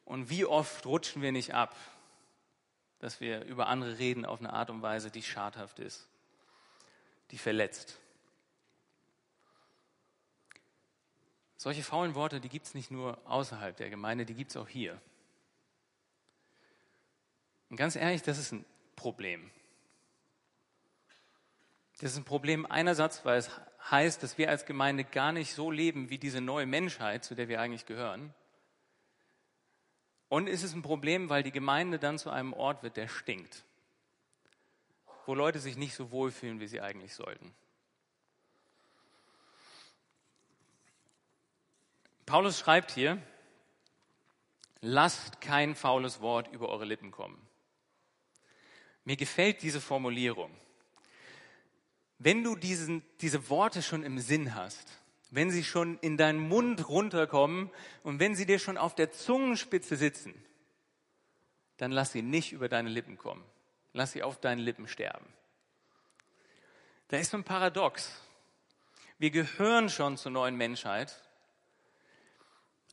Und 0.03 0.29
wie 0.29 0.45
oft 0.45 0.85
rutschen 0.85 1.23
wir 1.23 1.31
nicht 1.31 1.55
ab 1.55 1.75
dass 2.99 3.19
wir 3.19 3.43
über 3.43 3.67
andere 3.67 3.99
reden 3.99 4.25
auf 4.25 4.39
eine 4.39 4.53
Art 4.53 4.69
und 4.69 4.81
Weise, 4.81 5.11
die 5.11 5.21
schadhaft 5.21 5.77
ist, 5.77 6.07
die 7.29 7.37
verletzt. 7.37 7.99
Solche 11.65 11.81
faulen 11.81 12.13
Worte, 12.13 12.39
die 12.39 12.47
gibt 12.47 12.67
es 12.67 12.75
nicht 12.75 12.91
nur 12.91 13.17
außerhalb 13.25 13.75
der 13.75 13.89
Gemeinde, 13.89 14.23
die 14.23 14.35
gibt 14.35 14.51
es 14.51 14.57
auch 14.57 14.67
hier. 14.67 15.01
Und 17.71 17.77
ganz 17.77 17.95
ehrlich, 17.95 18.21
das 18.21 18.37
ist 18.37 18.51
ein 18.51 18.63
Problem. 18.95 19.49
Das 21.99 22.11
ist 22.11 22.17
ein 22.17 22.23
Problem 22.23 22.67
einerseits, 22.67 23.25
weil 23.25 23.39
es 23.39 23.49
heißt, 23.89 24.21
dass 24.21 24.37
wir 24.37 24.51
als 24.51 24.67
Gemeinde 24.67 25.05
gar 25.05 25.31
nicht 25.31 25.55
so 25.55 25.71
leben 25.71 26.11
wie 26.11 26.19
diese 26.19 26.39
neue 26.39 26.67
Menschheit, 26.67 27.25
zu 27.25 27.33
der 27.33 27.47
wir 27.47 27.59
eigentlich 27.59 27.87
gehören. 27.87 28.31
Und 30.29 30.45
ist 30.45 30.61
es 30.61 30.75
ein 30.75 30.83
Problem, 30.83 31.29
weil 31.29 31.41
die 31.41 31.51
Gemeinde 31.51 31.97
dann 31.97 32.19
zu 32.19 32.29
einem 32.29 32.53
Ort 32.53 32.83
wird, 32.83 32.95
der 32.95 33.07
stinkt, 33.07 33.63
wo 35.25 35.33
Leute 35.33 35.57
sich 35.57 35.77
nicht 35.77 35.95
so 35.95 36.11
wohlfühlen, 36.11 36.59
wie 36.59 36.67
sie 36.67 36.81
eigentlich 36.81 37.15
sollten. 37.15 37.55
Paulus 42.25 42.59
schreibt 42.59 42.91
hier, 42.91 43.21
lasst 44.81 45.41
kein 45.41 45.75
faules 45.75 46.21
Wort 46.21 46.47
über 46.51 46.69
eure 46.69 46.85
Lippen 46.85 47.11
kommen. 47.11 47.39
Mir 49.03 49.15
gefällt 49.15 49.61
diese 49.61 49.79
Formulierung. 49.79 50.51
Wenn 52.17 52.43
du 52.43 52.55
diesen, 52.55 53.03
diese 53.21 53.49
Worte 53.49 53.81
schon 53.81 54.03
im 54.03 54.19
Sinn 54.19 54.55
hast, 54.55 54.87
wenn 55.29 55.51
sie 55.51 55.63
schon 55.63 55.99
in 55.99 56.17
deinen 56.17 56.39
Mund 56.39 56.87
runterkommen 56.87 57.69
und 58.03 58.19
wenn 58.19 58.35
sie 58.35 58.45
dir 58.45 58.57
schon 58.57 58.77
auf 58.77 58.95
der 58.95 59.11
Zungenspitze 59.11 59.95
sitzen, 59.95 60.33
dann 61.77 61.91
lass 61.91 62.13
sie 62.13 62.21
nicht 62.21 62.53
über 62.53 62.69
deine 62.69 62.89
Lippen 62.89 63.17
kommen. 63.17 63.43
Lass 63.93 64.13
sie 64.13 64.23
auf 64.23 64.39
deinen 64.39 64.59
Lippen 64.59 64.87
sterben. 64.87 65.25
Da 67.09 67.17
ist 67.17 67.31
so 67.31 67.37
ein 67.37 67.43
Paradox. 67.43 68.11
Wir 69.17 69.29
gehören 69.29 69.89
schon 69.89 70.17
zur 70.17 70.31
neuen 70.31 70.55
Menschheit, 70.55 71.21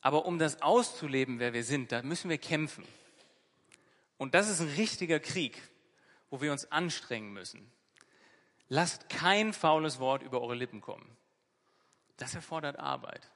Aber 0.02 0.26
um 0.26 0.38
das 0.38 0.60
auszuleben, 0.60 1.38
wer 1.38 1.54
wir 1.54 1.64
sind, 1.64 1.92
da 1.92 2.02
müssen 2.02 2.28
wir 2.28 2.38
kämpfen. 2.38 2.84
Und 4.18 4.34
das 4.34 4.48
ist 4.48 4.60
ein 4.60 4.68
richtiger 4.68 5.20
Krieg, 5.20 5.56
wo 6.28 6.40
wir 6.40 6.52
uns 6.52 6.70
anstrengen 6.70 7.32
müssen. 7.32 7.70
Lasst 8.68 9.08
kein 9.08 9.52
faules 9.52 10.00
Wort 10.00 10.22
über 10.22 10.40
eure 10.40 10.56
Lippen 10.56 10.80
kommen. 10.80 11.16
Das 12.16 12.34
erfordert 12.34 12.78
Arbeit. 12.78 13.30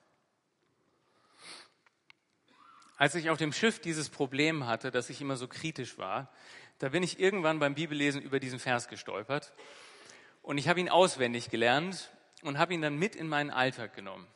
Als 2.96 3.14
ich 3.14 3.30
auf 3.30 3.38
dem 3.38 3.52
Schiff 3.52 3.78
dieses 3.78 4.08
Problem 4.08 4.66
hatte, 4.66 4.90
dass 4.90 5.11
ich 5.11 5.20
immer 5.20 5.37
so 5.37 5.49
kritisch 5.49 5.99
war, 5.99 6.32
da 6.78 6.88
bin 6.88 7.02
ich 7.02 7.20
irgendwann 7.20 7.58
beim 7.58 7.75
Bibellesen 7.75 8.20
über 8.23 8.40
diesen 8.40 8.58
Vers 8.58 8.88
gestolpert. 8.88 9.52
Und 10.42 10.58
ich 10.58 10.68
habe 10.68 10.80
ihn 10.80 10.88
auswendig 10.88 11.50
gelernt 11.50 12.11
und 12.42 12.58
habe 12.58 12.75
ihn 12.75 12.82
dann 12.82 12.96
mit 12.96 13.14
in 13.14 13.28
meinen 13.28 13.50
Alltag 13.50 13.94
genommen. 13.94 14.26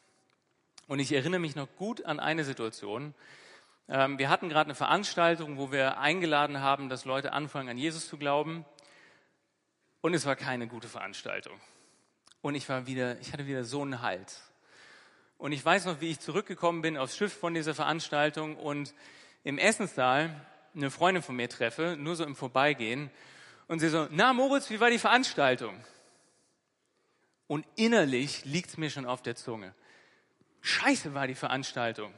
Und 0.90 0.99
ich 0.99 1.12
erinnere 1.12 1.38
mich 1.38 1.54
noch 1.54 1.68
gut 1.76 2.04
an 2.04 2.18
eine 2.18 2.42
Situation. 2.42 3.14
Ähm, 3.88 4.18
wir 4.18 4.28
hatten 4.28 4.49
gerade 4.49 4.66
eine 4.66 4.75
Veranstaltung, 4.75 5.56
wo 5.56 5.70
wir 5.70 5.99
eingeladen 5.99 6.62
haben, 6.62 6.88
dass 6.88 7.04
Leute 7.04 7.32
anfangen, 7.32 7.68
an 7.68 7.78
Jesus 7.78 8.09
zu 8.09 8.16
glauben. 8.16 8.64
Und 10.00 10.14
es 10.14 10.26
war 10.26 10.35
keine 10.35 10.66
gute 10.66 10.88
Veranstaltung. 10.88 11.61
Und 12.42 12.56
ich 12.56 12.68
war 12.68 12.88
wieder, 12.88 13.20
ich 13.20 13.32
hatte 13.32 13.47
wieder 13.47 13.62
so 13.62 13.82
einen 13.82 14.02
Hals. 14.02 14.50
Und 15.38 15.52
ich 15.52 15.64
weiß 15.64 15.85
noch, 15.85 16.00
wie 16.00 16.11
ich 16.11 16.18
zurückgekommen 16.18 16.82
bin 16.82 16.97
aufs 16.97 17.16
Schiff 17.16 17.35
von 17.35 17.54
dieser 17.54 17.76
Veranstaltung 17.76 18.56
und 18.56 18.92
im 19.44 19.59
Essenssaal 19.59 20.44
eine 20.75 20.90
Freundin 20.90 21.23
von 21.23 21.37
mir 21.37 21.49
treffe, 21.49 21.94
nur 21.97 22.16
so 22.16 22.25
im 22.25 22.35
Vorbeigehen. 22.35 23.12
Und 23.68 23.78
sie 23.78 23.90
so, 23.90 24.09
na 24.11 24.32
Moritz, 24.32 24.70
wie 24.70 24.80
war 24.80 24.90
die 24.90 24.99
Veranstaltung? 24.99 25.85
Und 27.47 27.64
innerlich 27.76 28.44
liegt 28.44 28.70
es 28.70 28.76
mir 28.76 28.90
schon 28.90 29.06
auf 29.06 29.23
der 29.23 29.37
Zunge. 29.37 29.73
Scheiße 30.61 31.14
war 31.14 31.26
die 31.26 31.35
Veranstaltung. 31.35 32.12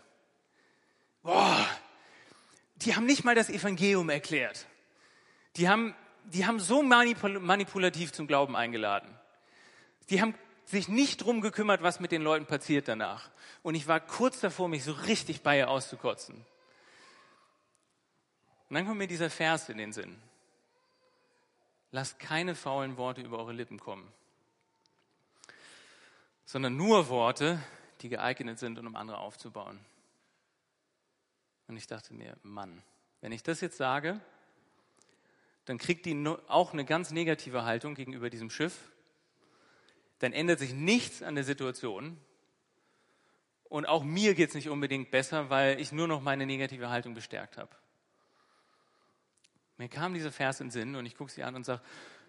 Boah, 1.22 1.66
die 2.76 2.96
haben 2.96 3.06
nicht 3.06 3.24
mal 3.24 3.34
das 3.34 3.48
Evangelium 3.48 4.10
erklärt. 4.10 4.66
Die 5.56 5.68
haben, 5.68 5.94
die 6.24 6.46
haben 6.46 6.58
so 6.58 6.82
manipulativ 6.82 8.12
zum 8.12 8.26
Glauben 8.26 8.56
eingeladen. 8.56 9.08
Die 10.10 10.20
haben 10.20 10.34
sich 10.64 10.88
nicht 10.88 11.18
drum 11.18 11.40
gekümmert, 11.40 11.82
was 11.82 12.00
mit 12.00 12.12
den 12.12 12.22
Leuten 12.22 12.46
passiert 12.46 12.88
danach. 12.88 13.30
Und 13.62 13.74
ich 13.74 13.86
war 13.86 14.00
kurz 14.00 14.40
davor, 14.40 14.68
mich 14.68 14.84
so 14.84 14.92
richtig 14.92 15.42
bei 15.42 15.58
ihr 15.58 15.68
auszukotzen. 15.68 16.44
Und 18.68 18.76
dann 18.76 18.86
kommt 18.86 18.98
mir 18.98 19.06
dieser 19.06 19.30
Vers 19.30 19.68
in 19.68 19.78
den 19.78 19.92
Sinn. 19.92 20.16
Lasst 21.90 22.18
keine 22.18 22.54
faulen 22.54 22.96
Worte 22.96 23.20
über 23.20 23.38
eure 23.38 23.52
Lippen 23.52 23.78
kommen, 23.78 24.10
sondern 26.46 26.74
nur 26.74 27.10
Worte, 27.10 27.62
die 28.02 28.08
geeignet 28.08 28.58
sind, 28.58 28.78
um 28.78 28.96
andere 28.96 29.18
aufzubauen. 29.18 29.78
Und 31.68 31.76
ich 31.76 31.86
dachte 31.86 32.12
mir, 32.14 32.36
Mann, 32.42 32.82
wenn 33.20 33.32
ich 33.32 33.42
das 33.42 33.60
jetzt 33.60 33.76
sage, 33.76 34.20
dann 35.64 35.78
kriegt 35.78 36.06
die 36.06 36.26
auch 36.48 36.72
eine 36.72 36.84
ganz 36.84 37.12
negative 37.12 37.64
Haltung 37.64 37.94
gegenüber 37.94 38.30
diesem 38.30 38.50
Schiff 38.50 38.92
dann 40.22 40.32
ändert 40.32 40.60
sich 40.60 40.72
nichts 40.72 41.20
an 41.20 41.34
der 41.34 41.42
Situation. 41.42 42.16
Und 43.64 43.86
auch 43.86 44.04
mir 44.04 44.34
geht 44.34 44.50
es 44.50 44.54
nicht 44.54 44.68
unbedingt 44.68 45.10
besser, 45.10 45.50
weil 45.50 45.80
ich 45.80 45.90
nur 45.90 46.06
noch 46.06 46.20
meine 46.20 46.46
negative 46.46 46.90
Haltung 46.90 47.12
bestärkt 47.12 47.56
habe. 47.56 47.74
Mir 49.78 49.88
kam 49.88 50.14
dieser 50.14 50.30
Vers 50.30 50.60
in 50.60 50.68
den 50.68 50.70
Sinn 50.70 50.94
und 50.94 51.06
ich 51.06 51.16
gucke 51.16 51.32
sie 51.32 51.42
an 51.42 51.56
und 51.56 51.64
sage, 51.64 51.82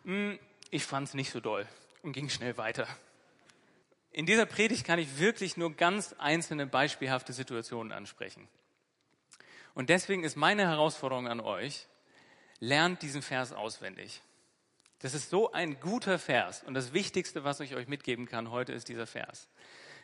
hm, 0.05 0.39
ich 0.71 0.85
fand 0.85 1.07
es 1.07 1.13
nicht 1.13 1.29
so 1.29 1.39
doll 1.39 1.67
und 2.01 2.13
ging 2.13 2.29
schnell 2.29 2.57
weiter. 2.57 2.87
In 4.13 4.27
dieser 4.27 4.45
Predigt 4.45 4.85
kann 4.85 4.99
ich 4.99 5.17
wirklich 5.17 5.57
nur 5.57 5.75
ganz 5.75 6.13
einzelne 6.19 6.67
beispielhafte 6.67 7.33
Situationen 7.33 7.91
ansprechen. 7.91 8.47
Und 9.73 9.89
deswegen 9.89 10.23
ist 10.23 10.37
meine 10.37 10.67
Herausforderung 10.67 11.27
an 11.27 11.39
euch, 11.39 11.87
lernt 12.59 13.01
diesen 13.01 13.23
Vers 13.23 13.53
auswendig. 13.53 14.21
Das 14.99 15.15
ist 15.15 15.31
so 15.31 15.51
ein 15.51 15.79
guter 15.79 16.19
Vers. 16.19 16.63
Und 16.63 16.75
das 16.75 16.93
Wichtigste, 16.93 17.43
was 17.43 17.59
ich 17.59 17.73
euch 17.75 17.87
mitgeben 17.87 18.27
kann 18.27 18.51
heute, 18.51 18.71
ist 18.71 18.87
dieser 18.87 19.07
Vers. 19.07 19.49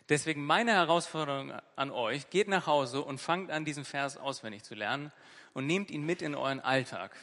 Deswegen 0.10 0.44
meine 0.44 0.72
Herausforderung 0.74 1.54
an 1.76 1.92
euch, 1.92 2.32
geht 2.32 2.48
nach 2.48 2.66
Hause 2.66 3.04
und 3.04 3.20
fangt 3.20 3.52
an, 3.52 3.64
diesen 3.64 3.86
Vers 3.86 4.18
auswendig 4.18 4.64
zu 4.64 4.74
lernen 4.74 5.12
und 5.54 5.68
nehmt 5.68 5.92
ihn 5.92 6.04
mit 6.04 6.24
in 6.24 6.34
euren 6.34 6.62
Alltag. 6.62 7.16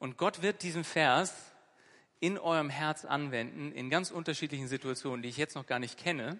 Und 0.00 0.18
Gott 0.18 0.42
wird 0.42 0.64
diesen 0.64 0.82
Vers 0.82 1.32
in 2.20 2.38
eurem 2.38 2.70
Herz 2.70 3.04
anwenden, 3.04 3.72
in 3.72 3.90
ganz 3.90 4.10
unterschiedlichen 4.10 4.68
Situationen, 4.68 5.22
die 5.22 5.28
ich 5.28 5.36
jetzt 5.36 5.54
noch 5.54 5.66
gar 5.66 5.78
nicht 5.78 5.98
kenne, 5.98 6.38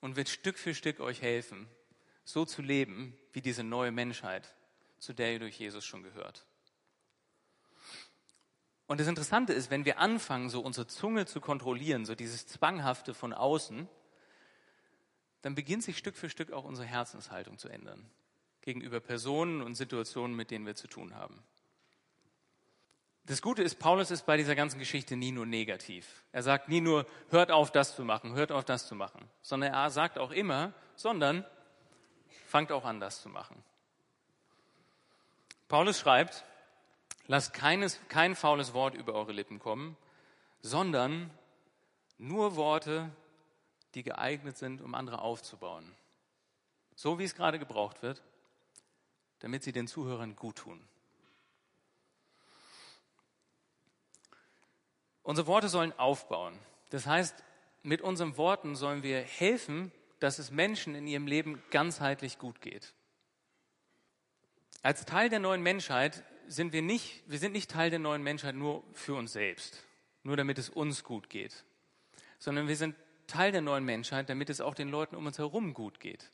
und 0.00 0.16
wird 0.16 0.28
Stück 0.28 0.58
für 0.58 0.74
Stück 0.74 1.00
euch 1.00 1.22
helfen, 1.22 1.66
so 2.24 2.44
zu 2.44 2.60
leben 2.60 3.16
wie 3.32 3.40
diese 3.40 3.64
neue 3.64 3.90
Menschheit, 3.90 4.54
zu 4.98 5.14
der 5.14 5.32
ihr 5.32 5.38
durch 5.38 5.58
Jesus 5.58 5.84
schon 5.84 6.02
gehört. 6.02 6.44
Und 8.86 9.00
das 9.00 9.08
Interessante 9.08 9.54
ist, 9.54 9.70
wenn 9.70 9.86
wir 9.86 9.98
anfangen, 9.98 10.50
so 10.50 10.60
unsere 10.60 10.86
Zunge 10.86 11.24
zu 11.24 11.40
kontrollieren, 11.40 12.04
so 12.04 12.14
dieses 12.14 12.46
Zwanghafte 12.46 13.14
von 13.14 13.32
außen, 13.32 13.88
dann 15.40 15.54
beginnt 15.54 15.84
sich 15.84 15.96
Stück 15.96 16.16
für 16.16 16.28
Stück 16.28 16.52
auch 16.52 16.64
unsere 16.64 16.86
Herzenshaltung 16.86 17.56
zu 17.56 17.68
ändern 17.68 18.10
gegenüber 18.60 19.00
Personen 19.00 19.60
und 19.60 19.74
Situationen, 19.74 20.34
mit 20.34 20.50
denen 20.50 20.64
wir 20.64 20.74
zu 20.74 20.88
tun 20.88 21.14
haben. 21.14 21.42
Das 23.26 23.40
Gute 23.40 23.62
ist, 23.62 23.78
Paulus 23.78 24.10
ist 24.10 24.26
bei 24.26 24.36
dieser 24.36 24.54
ganzen 24.54 24.78
Geschichte 24.78 25.16
nie 25.16 25.32
nur 25.32 25.46
negativ. 25.46 26.24
Er 26.32 26.42
sagt 26.42 26.68
nie 26.68 26.80
nur, 26.80 27.06
hört 27.30 27.50
auf, 27.50 27.70
das 27.70 27.96
zu 27.96 28.04
machen, 28.04 28.34
hört 28.34 28.52
auf, 28.52 28.64
das 28.64 28.86
zu 28.86 28.94
machen, 28.94 29.28
sondern 29.40 29.72
er 29.72 29.90
sagt 29.90 30.18
auch 30.18 30.30
immer, 30.30 30.74
sondern 30.94 31.44
fangt 32.46 32.70
auch 32.70 32.84
an, 32.84 33.00
das 33.00 33.22
zu 33.22 33.28
machen. 33.28 33.62
Paulus 35.68 35.98
schreibt, 35.98 36.44
Lasst 37.26 37.54
keines, 37.54 38.00
kein 38.08 38.36
faules 38.36 38.74
Wort 38.74 38.94
über 38.94 39.14
eure 39.14 39.32
Lippen 39.32 39.58
kommen, 39.58 39.96
sondern 40.60 41.30
nur 42.18 42.56
Worte, 42.56 43.10
die 43.94 44.02
geeignet 44.02 44.58
sind, 44.58 44.82
um 44.82 44.94
andere 44.94 45.20
aufzubauen. 45.20 45.94
So 46.94 47.18
wie 47.18 47.24
es 47.24 47.34
gerade 47.34 47.58
gebraucht 47.58 48.02
wird, 48.02 48.22
damit 49.38 49.62
sie 49.62 49.72
den 49.72 49.86
Zuhörern 49.86 50.36
gut 50.36 50.56
tun. 50.56 50.86
Unsere 55.24 55.46
Worte 55.48 55.68
sollen 55.68 55.92
aufbauen. 55.98 56.56
Das 56.90 57.06
heißt, 57.06 57.34
mit 57.82 58.02
unseren 58.02 58.36
Worten 58.36 58.76
sollen 58.76 59.02
wir 59.02 59.20
helfen, 59.20 59.90
dass 60.20 60.38
es 60.38 60.50
Menschen 60.50 60.94
in 60.94 61.06
ihrem 61.06 61.26
Leben 61.26 61.62
ganzheitlich 61.70 62.38
gut 62.38 62.60
geht. 62.60 62.94
Als 64.82 65.04
Teil 65.06 65.30
der 65.30 65.40
neuen 65.40 65.62
Menschheit 65.62 66.22
sind 66.46 66.72
wir 66.72 66.82
nicht, 66.82 67.22
wir 67.26 67.38
sind 67.38 67.52
nicht 67.52 67.70
Teil 67.70 67.90
der 67.90 67.98
neuen 67.98 68.22
Menschheit 68.22 68.54
nur 68.54 68.84
für 68.92 69.14
uns 69.14 69.32
selbst, 69.32 69.82
nur 70.22 70.36
damit 70.36 70.58
es 70.58 70.68
uns 70.68 71.04
gut 71.04 71.30
geht, 71.30 71.64
sondern 72.38 72.68
wir 72.68 72.76
sind 72.76 72.94
Teil 73.26 73.50
der 73.50 73.62
neuen 73.62 73.84
Menschheit, 73.84 74.28
damit 74.28 74.50
es 74.50 74.60
auch 74.60 74.74
den 74.74 74.90
Leuten 74.90 75.16
um 75.16 75.24
uns 75.24 75.38
herum 75.38 75.72
gut 75.72 76.00
geht. 76.00 76.30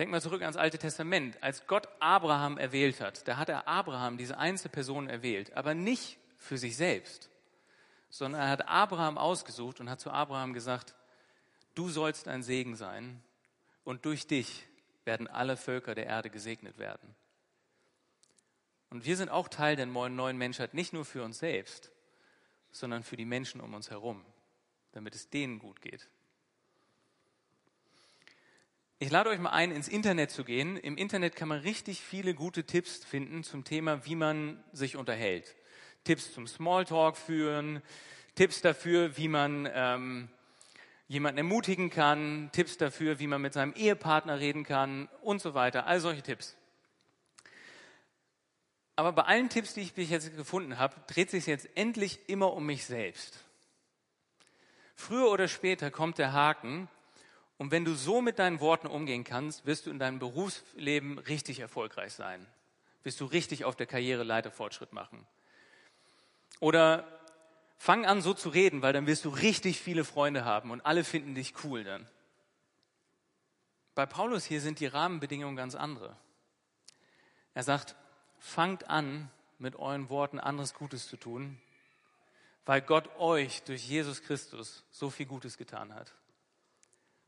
Denk 0.00 0.10
mal 0.10 0.20
zurück 0.20 0.42
ans 0.42 0.56
Alte 0.56 0.78
Testament. 0.78 1.42
Als 1.42 1.66
Gott 1.68 1.88
Abraham 2.00 2.58
erwählt 2.58 3.00
hat, 3.00 3.26
da 3.28 3.36
hat 3.36 3.48
er 3.48 3.68
Abraham, 3.68 4.18
diese 4.18 4.36
einzelne 4.36 4.72
Person 4.72 5.08
erwählt, 5.08 5.56
aber 5.56 5.74
nicht 5.74 6.18
für 6.38 6.58
sich 6.58 6.76
selbst, 6.76 7.30
sondern 8.08 8.40
er 8.40 8.48
hat 8.48 8.68
Abraham 8.68 9.18
ausgesucht 9.18 9.80
und 9.80 9.90
hat 9.90 10.00
zu 10.00 10.10
Abraham 10.10 10.52
gesagt, 10.52 10.94
du 11.74 11.88
sollst 11.88 12.28
ein 12.28 12.42
Segen 12.42 12.76
sein 12.76 13.22
und 13.84 14.04
durch 14.04 14.26
dich 14.26 14.66
werden 15.04 15.28
alle 15.28 15.56
Völker 15.56 15.94
der 15.94 16.06
Erde 16.06 16.30
gesegnet 16.30 16.78
werden. 16.78 17.14
Und 18.90 19.04
wir 19.04 19.16
sind 19.16 19.30
auch 19.30 19.48
Teil 19.48 19.76
der 19.76 19.86
neuen 19.86 20.38
Menschheit, 20.38 20.74
nicht 20.74 20.92
nur 20.92 21.04
für 21.04 21.22
uns 21.22 21.38
selbst, 21.38 21.90
sondern 22.70 23.02
für 23.02 23.16
die 23.16 23.24
Menschen 23.24 23.60
um 23.60 23.74
uns 23.74 23.90
herum, 23.90 24.24
damit 24.92 25.14
es 25.14 25.30
denen 25.30 25.58
gut 25.58 25.80
geht. 25.80 26.08
Ich 28.98 29.10
lade 29.10 29.28
euch 29.28 29.38
mal 29.38 29.50
ein, 29.50 29.72
ins 29.72 29.88
Internet 29.88 30.30
zu 30.30 30.42
gehen. 30.42 30.78
Im 30.78 30.96
Internet 30.96 31.36
kann 31.36 31.48
man 31.48 31.60
richtig 31.60 32.00
viele 32.00 32.34
gute 32.34 32.64
Tipps 32.64 33.04
finden 33.04 33.44
zum 33.44 33.62
Thema, 33.64 34.06
wie 34.06 34.14
man 34.14 34.64
sich 34.72 34.96
unterhält. 34.96 35.54
Tipps 36.06 36.32
zum 36.32 36.46
Smalltalk 36.46 37.16
führen, 37.16 37.82
Tipps 38.36 38.62
dafür, 38.62 39.16
wie 39.16 39.28
man 39.28 39.68
ähm, 39.72 40.28
jemanden 41.08 41.38
ermutigen 41.38 41.90
kann, 41.90 42.50
Tipps 42.52 42.76
dafür, 42.76 43.18
wie 43.18 43.26
man 43.26 43.42
mit 43.42 43.52
seinem 43.52 43.74
Ehepartner 43.74 44.38
reden 44.38 44.64
kann 44.64 45.08
und 45.22 45.40
so 45.40 45.54
weiter. 45.54 45.86
All 45.86 46.00
solche 46.00 46.22
Tipps. 46.22 46.56
Aber 48.94 49.12
bei 49.12 49.22
allen 49.22 49.48
Tipps, 49.48 49.74
die 49.74 49.82
ich 49.82 50.10
jetzt 50.10 50.34
gefunden 50.36 50.78
habe, 50.78 50.94
dreht 51.06 51.30
sich 51.30 51.46
jetzt 51.46 51.68
endlich 51.74 52.28
immer 52.28 52.52
um 52.54 52.64
mich 52.64 52.86
selbst. 52.86 53.44
Früher 54.94 55.30
oder 55.30 55.48
später 55.48 55.90
kommt 55.90 56.18
der 56.18 56.32
Haken 56.32 56.88
und 57.58 57.70
wenn 57.70 57.84
du 57.84 57.94
so 57.94 58.22
mit 58.22 58.38
deinen 58.38 58.60
Worten 58.60 58.86
umgehen 58.86 59.24
kannst, 59.24 59.66
wirst 59.66 59.86
du 59.86 59.90
in 59.90 59.98
deinem 59.98 60.18
Berufsleben 60.18 61.18
richtig 61.18 61.60
erfolgreich 61.60 62.14
sein. 62.14 62.46
Wirst 63.02 63.20
du 63.20 63.26
richtig 63.26 63.64
auf 63.64 63.76
der 63.76 63.86
Karriereleiter 63.86 64.50
Fortschritt 64.50 64.92
machen. 64.92 65.26
Oder 66.60 67.04
fang 67.78 68.06
an 68.06 68.22
so 68.22 68.34
zu 68.34 68.48
reden, 68.48 68.82
weil 68.82 68.92
dann 68.92 69.06
wirst 69.06 69.24
du 69.24 69.28
richtig 69.28 69.80
viele 69.80 70.04
Freunde 70.04 70.44
haben 70.44 70.70
und 70.70 70.84
alle 70.86 71.04
finden 71.04 71.34
dich 71.34 71.54
cool 71.64 71.84
dann. 71.84 72.08
bei 73.94 74.06
Paulus 74.06 74.44
hier 74.44 74.60
sind 74.60 74.80
die 74.80 74.86
Rahmenbedingungen 74.86 75.56
ganz 75.56 75.74
andere. 75.74 76.16
Er 77.54 77.62
sagt, 77.62 77.96
fangt 78.38 78.90
an, 78.90 79.30
mit 79.58 79.76
euren 79.76 80.10
Worten 80.10 80.38
anderes 80.38 80.74
Gutes 80.74 81.08
zu 81.08 81.16
tun, 81.16 81.58
weil 82.66 82.82
Gott 82.82 83.08
euch 83.18 83.62
durch 83.62 83.88
Jesus 83.88 84.22
Christus 84.22 84.84
so 84.90 85.08
viel 85.08 85.26
Gutes 85.26 85.56
getan 85.56 85.94
hat. 85.94 86.12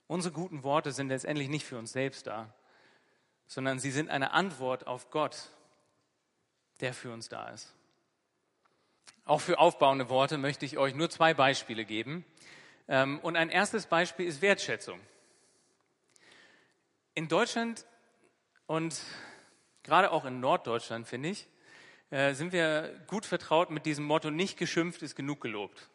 Unsere 0.07 0.35
guten 0.35 0.63
Worte 0.63 0.93
sind 0.93 1.09
letztendlich 1.09 1.49
nicht 1.49 1.65
für 1.65 1.79
uns 1.79 1.93
selbst 1.93 2.27
da, 2.27 2.53
sondern 3.47 3.79
sie 3.79 3.91
sind 3.91 4.11
eine 4.11 4.33
Antwort 4.33 4.87
auf 4.87 5.11
Gott, 5.11 5.51
der 6.81 6.93
für 6.93 7.13
uns 7.13 7.29
da 7.29 7.49
ist. 7.49 7.75
Auch 9.29 9.43
für 9.43 9.59
aufbauende 9.59 10.09
Worte 10.09 10.39
möchte 10.39 10.65
ich 10.65 10.79
euch 10.79 10.95
nur 10.95 11.11
zwei 11.11 11.35
Beispiele 11.35 11.85
geben. 11.85 12.25
Ähm, 12.89 13.19
und 13.21 13.37
ein 13.37 13.51
erstes 13.51 13.85
Beispiel 13.85 14.27
ist 14.27 14.41
Wertschätzung. 14.41 14.99
In 17.13 17.29
Deutschland 17.29 17.85
und 18.67 18.99
gerade 19.83 20.13
auch 20.13 20.25
in 20.25 20.41
Norddeutschland, 20.41 21.07
finde 21.07 21.29
ich, 21.29 21.47
äh, 22.09 22.33
sind 22.33 22.53
wir 22.53 22.99
gut 23.07 23.27
vertraut 23.27 23.69
mit 23.69 23.85
diesem 23.85 24.07
Motto, 24.07 24.31
nicht 24.31 24.57
geschimpft 24.57 25.03
ist 25.03 25.15
genug 25.15 25.43
gelobt. 25.43 25.91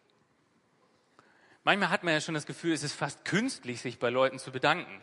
Manchmal 1.63 1.89
hat 1.89 2.03
man 2.03 2.13
ja 2.13 2.21
schon 2.21 2.35
das 2.35 2.45
Gefühl, 2.45 2.73
es 2.73 2.83
ist 2.83 2.93
fast 2.93 3.25
künstlich, 3.25 3.81
sich 3.81 3.97
bei 3.97 4.11
Leuten 4.11 4.37
zu 4.37 4.51
bedanken. 4.51 5.01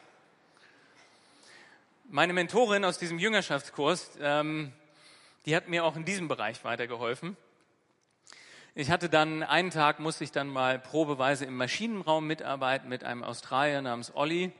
Meine 2.04 2.32
Mentorin 2.32 2.84
aus 2.84 2.96
diesem 2.96 3.18
Jüngerschaftskurs, 3.18 4.16
ähm, 4.20 4.72
die 5.46 5.56
hat 5.56 5.66
mir 5.66 5.84
auch 5.84 5.96
in 5.96 6.04
diesem 6.04 6.28
Bereich 6.28 6.62
weitergeholfen. 6.62 7.36
Ich 8.76 8.92
hatte 8.92 9.08
dann 9.08 9.42
einen 9.42 9.70
Tag, 9.70 9.98
musste 9.98 10.22
ich 10.22 10.30
dann 10.30 10.46
mal 10.46 10.78
probeweise 10.78 11.44
im 11.44 11.56
Maschinenraum 11.56 12.24
mitarbeiten 12.24 12.88
mit 12.88 13.02
einem 13.02 13.24
Australier 13.24 13.82
namens 13.82 14.14
Olli. 14.14 14.52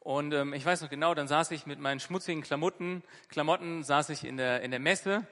Und 0.00 0.32
ähm, 0.32 0.54
ich 0.54 0.64
weiß 0.64 0.80
noch 0.80 0.88
genau, 0.88 1.14
dann 1.14 1.28
saß 1.28 1.50
ich 1.50 1.66
mit 1.66 1.78
meinen 1.78 2.00
schmutzigen 2.00 2.42
Klamotten, 2.42 3.02
Klamotten, 3.28 3.84
saß 3.84 4.08
ich 4.08 4.24
in 4.24 4.38
der, 4.38 4.62
in 4.62 4.70
der 4.70 4.80
Messe 4.80 5.26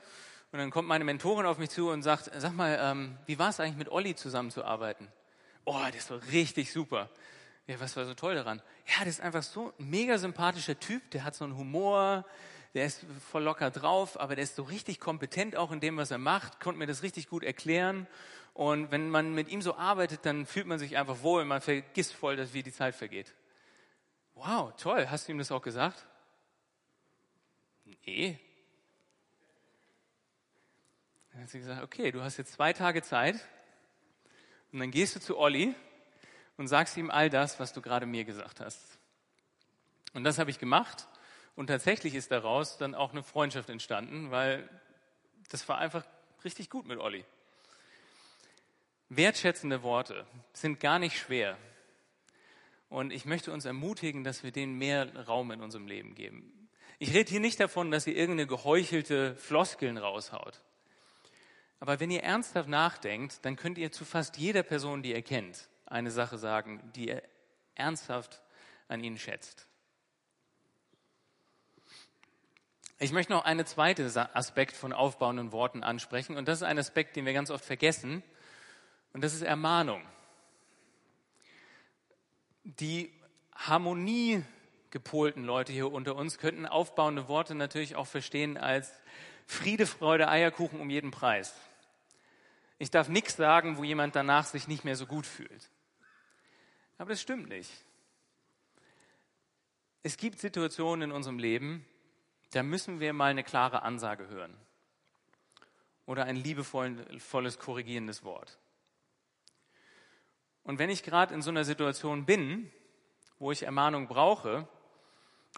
und 0.53 0.59
dann 0.59 0.71
kommt 0.71 0.87
meine 0.87 1.05
Mentorin 1.05 1.47
auf 1.47 1.57
mich 1.57 1.71
zu 1.71 1.89
und 1.89 2.03
sagt, 2.03 2.31
sag 2.37 2.53
mal, 2.53 2.79
ähm, 2.83 3.17
wie 3.25 3.39
war 3.39 3.49
es 3.49 3.59
eigentlich 3.59 3.79
mit 3.79 3.89
Olli 3.89 4.15
zusammenzuarbeiten? 4.15 5.09
Oh, 5.65 5.81
das 5.91 6.11
war 6.11 6.21
richtig 6.31 6.73
super. 6.73 7.09
Ja, 7.67 7.81
was 7.81 7.97
war 7.97 8.05
so 8.05 8.13
toll 8.13 8.35
daran? 8.35 8.61
Ja, 8.87 9.05
das 9.05 9.15
ist 9.15 9.21
einfach 9.23 9.43
so 9.43 9.73
ein 9.79 9.89
mega 9.89 10.19
sympathischer 10.19 10.79
Typ, 10.79 11.11
der 11.13 11.25
hat 11.25 11.35
so 11.35 11.45
einen 11.45 11.57
Humor, 11.57 12.27
der 12.75 12.87
ist 12.87 13.05
voll 13.31 13.43
locker 13.43 13.71
drauf, 13.71 14.19
aber 14.19 14.37
der 14.37 14.45
ist 14.45 14.57
so 14.57 14.63
richtig 14.63 15.01
kompetent 15.01 15.57
auch 15.57 15.73
in 15.73 15.81
dem, 15.81 15.97
was 15.97 16.11
er 16.11 16.19
macht, 16.19 16.61
konnte 16.61 16.79
mir 16.79 16.87
das 16.87 17.03
richtig 17.03 17.29
gut 17.29 17.43
erklären. 17.43 18.07
Und 18.55 18.91
wenn 18.91 19.11
man 19.11 19.35
mit 19.35 19.49
ihm 19.49 19.63
so 19.63 19.77
arbeitet, 19.77 20.25
dann 20.25 20.47
fühlt 20.47 20.67
man 20.67 20.79
sich 20.79 20.97
einfach 20.97 21.23
wohl, 21.23 21.45
man 21.45 21.61
vergisst 21.61 22.15
voll, 22.15 22.37
dass 22.37 22.53
wie 22.53 22.63
die 22.63 22.73
Zeit 22.73 22.95
vergeht. 22.95 23.35
Wow, 24.35 24.73
toll, 24.77 25.09
hast 25.11 25.27
du 25.27 25.33
ihm 25.33 25.39
das 25.39 25.51
auch 25.51 25.63
gesagt? 25.63 26.07
Nee, 27.85 28.39
dann 31.33 31.43
hat 31.43 31.51
sie 31.51 31.59
gesagt, 31.59 31.83
okay, 31.83 32.11
du 32.11 32.23
hast 32.23 32.37
jetzt 32.37 32.53
zwei 32.53 32.73
Tage 32.73 33.03
Zeit 33.03 33.37
und 34.73 34.79
dann 34.79 34.91
gehst 34.91 35.17
du 35.17 35.21
zu 35.21 35.39
Olli 35.39 35.75
und 36.57 36.69
sagst 36.69 36.97
ihm 36.97 37.11
all 37.11 37.31
das, 37.31 37.59
was 37.59 37.73
du 37.73 37.81
gerade 37.81 38.07
mir 38.07 38.25
gesagt 38.25 38.61
hast. 38.61 38.99
Und 40.13 40.25
das 40.25 40.39
habe 40.39 40.51
ich 40.51 40.59
gemacht 40.59 41.09
und 41.61 41.67
tatsächlich 41.67 42.15
ist 42.15 42.31
daraus 42.31 42.79
dann 42.79 42.95
auch 42.95 43.11
eine 43.11 43.23
Freundschaft 43.23 43.69
entstanden, 43.69 44.31
weil 44.31 44.67
das 45.51 45.69
war 45.69 45.77
einfach 45.77 46.07
richtig 46.43 46.71
gut 46.71 46.87
mit 46.87 46.99
Olli. 46.99 47.23
Wertschätzende 49.11 49.83
Worte 49.83 50.27
sind 50.55 50.81
gar 50.81 50.99
nicht 50.99 51.19
schwer. 51.19 51.59
Und 52.89 53.13
ich 53.13 53.27
möchte 53.27 53.53
uns 53.53 53.67
ermutigen, 53.67 54.25
dass 54.25 54.43
wir 54.43 54.53
denen 54.53 54.79
mehr 54.79 55.15
Raum 55.27 55.51
in 55.51 55.61
unserem 55.61 55.87
Leben 55.87 56.15
geben. 56.15 56.71
Ich 56.99 57.13
rede 57.13 57.29
hier 57.29 57.41
nicht 57.41 57.61
davon, 57.61 57.91
dass 57.91 58.07
ihr 58.07 58.17
irgendeine 58.17 58.47
geheuchelte 58.47 59.37
Floskeln 59.37 59.99
raushaut. 59.99 60.63
Aber 61.79 62.01
wenn 62.01 62.11
ihr 62.11 62.23
ernsthaft 62.23 62.71
nachdenkt, 62.71 63.45
dann 63.45 63.57
könnt 63.57 63.77
ihr 63.77 63.93
zu 63.93 64.07
fast 64.07 64.39
jeder 64.39 64.63
Person, 64.63 65.03
die 65.03 65.11
ihr 65.11 65.21
kennt, 65.21 65.69
eine 65.85 66.11
Sache 66.11 66.39
sagen, 66.39 66.91
die 66.97 67.09
ihr 67.09 67.23
ernsthaft 67.75 68.41
an 68.89 69.05
ihnen 69.05 69.19
schätzt. 69.19 69.67
Ich 73.03 73.13
möchte 73.13 73.33
noch 73.33 73.47
einen 73.47 73.65
zweiten 73.65 74.15
Aspekt 74.35 74.77
von 74.77 74.93
aufbauenden 74.93 75.53
Worten 75.53 75.83
ansprechen 75.83 76.37
und 76.37 76.47
das 76.47 76.59
ist 76.59 76.65
ein 76.65 76.79
Aspekt, 76.79 77.17
den 77.17 77.25
wir 77.25 77.33
ganz 77.33 77.51
oft 77.51 77.65
vergessen 77.65 78.23
und 79.15 79.25
das 79.25 79.33
ist 79.33 79.41
Ermahnung. 79.41 80.03
Die 82.63 83.11
harmoniegepolten 83.55 85.45
Leute 85.45 85.73
hier 85.73 85.91
unter 85.91 86.15
uns 86.15 86.37
könnten 86.37 86.67
aufbauende 86.67 87.27
Worte 87.27 87.55
natürlich 87.55 87.97
auch 87.97 88.07
verstehen 88.07 88.59
als 88.59 88.93
Friede, 89.47 89.87
Freude, 89.87 90.29
Eierkuchen 90.29 90.79
um 90.79 90.91
jeden 90.91 91.11
Preis. 91.11 91.55
Ich 92.79 92.91
darf 92.91 93.09
nichts 93.09 93.35
sagen, 93.35 93.79
wo 93.79 93.83
jemand 93.83 94.15
danach 94.15 94.45
sich 94.45 94.69
nicht 94.69 94.85
mehr 94.85 94.97
so 94.97 95.07
gut 95.07 95.25
fühlt. 95.25 95.71
Aber 96.99 97.09
das 97.09 97.23
stimmt 97.23 97.49
nicht. 97.49 97.71
Es 100.03 100.19
gibt 100.19 100.39
Situationen 100.39 101.09
in 101.09 101.17
unserem 101.17 101.39
Leben, 101.39 101.87
da 102.51 102.63
müssen 102.63 103.01
wir 103.01 103.13
mal 103.13 103.31
eine 103.31 103.45
klare 103.45 103.83
Ansage 103.83 104.29
hören 104.29 104.57
oder 106.07 106.25
ein 106.25 106.37
liebevolles, 106.37 107.59
korrigierendes 107.59 108.25
Wort. 108.25 108.59
Und 110.65 110.79
wenn 110.79 110.91
ich 110.91 111.03
gerade 111.03 111.35
in 111.35 111.43
so 111.43 111.51
einer 111.51 111.65
Situation 111.65 112.27
bin, 112.27 112.71
wo 113.39 113.53
ich 113.53 113.63
Ermahnung 113.63 114.09
brauche 114.09 114.69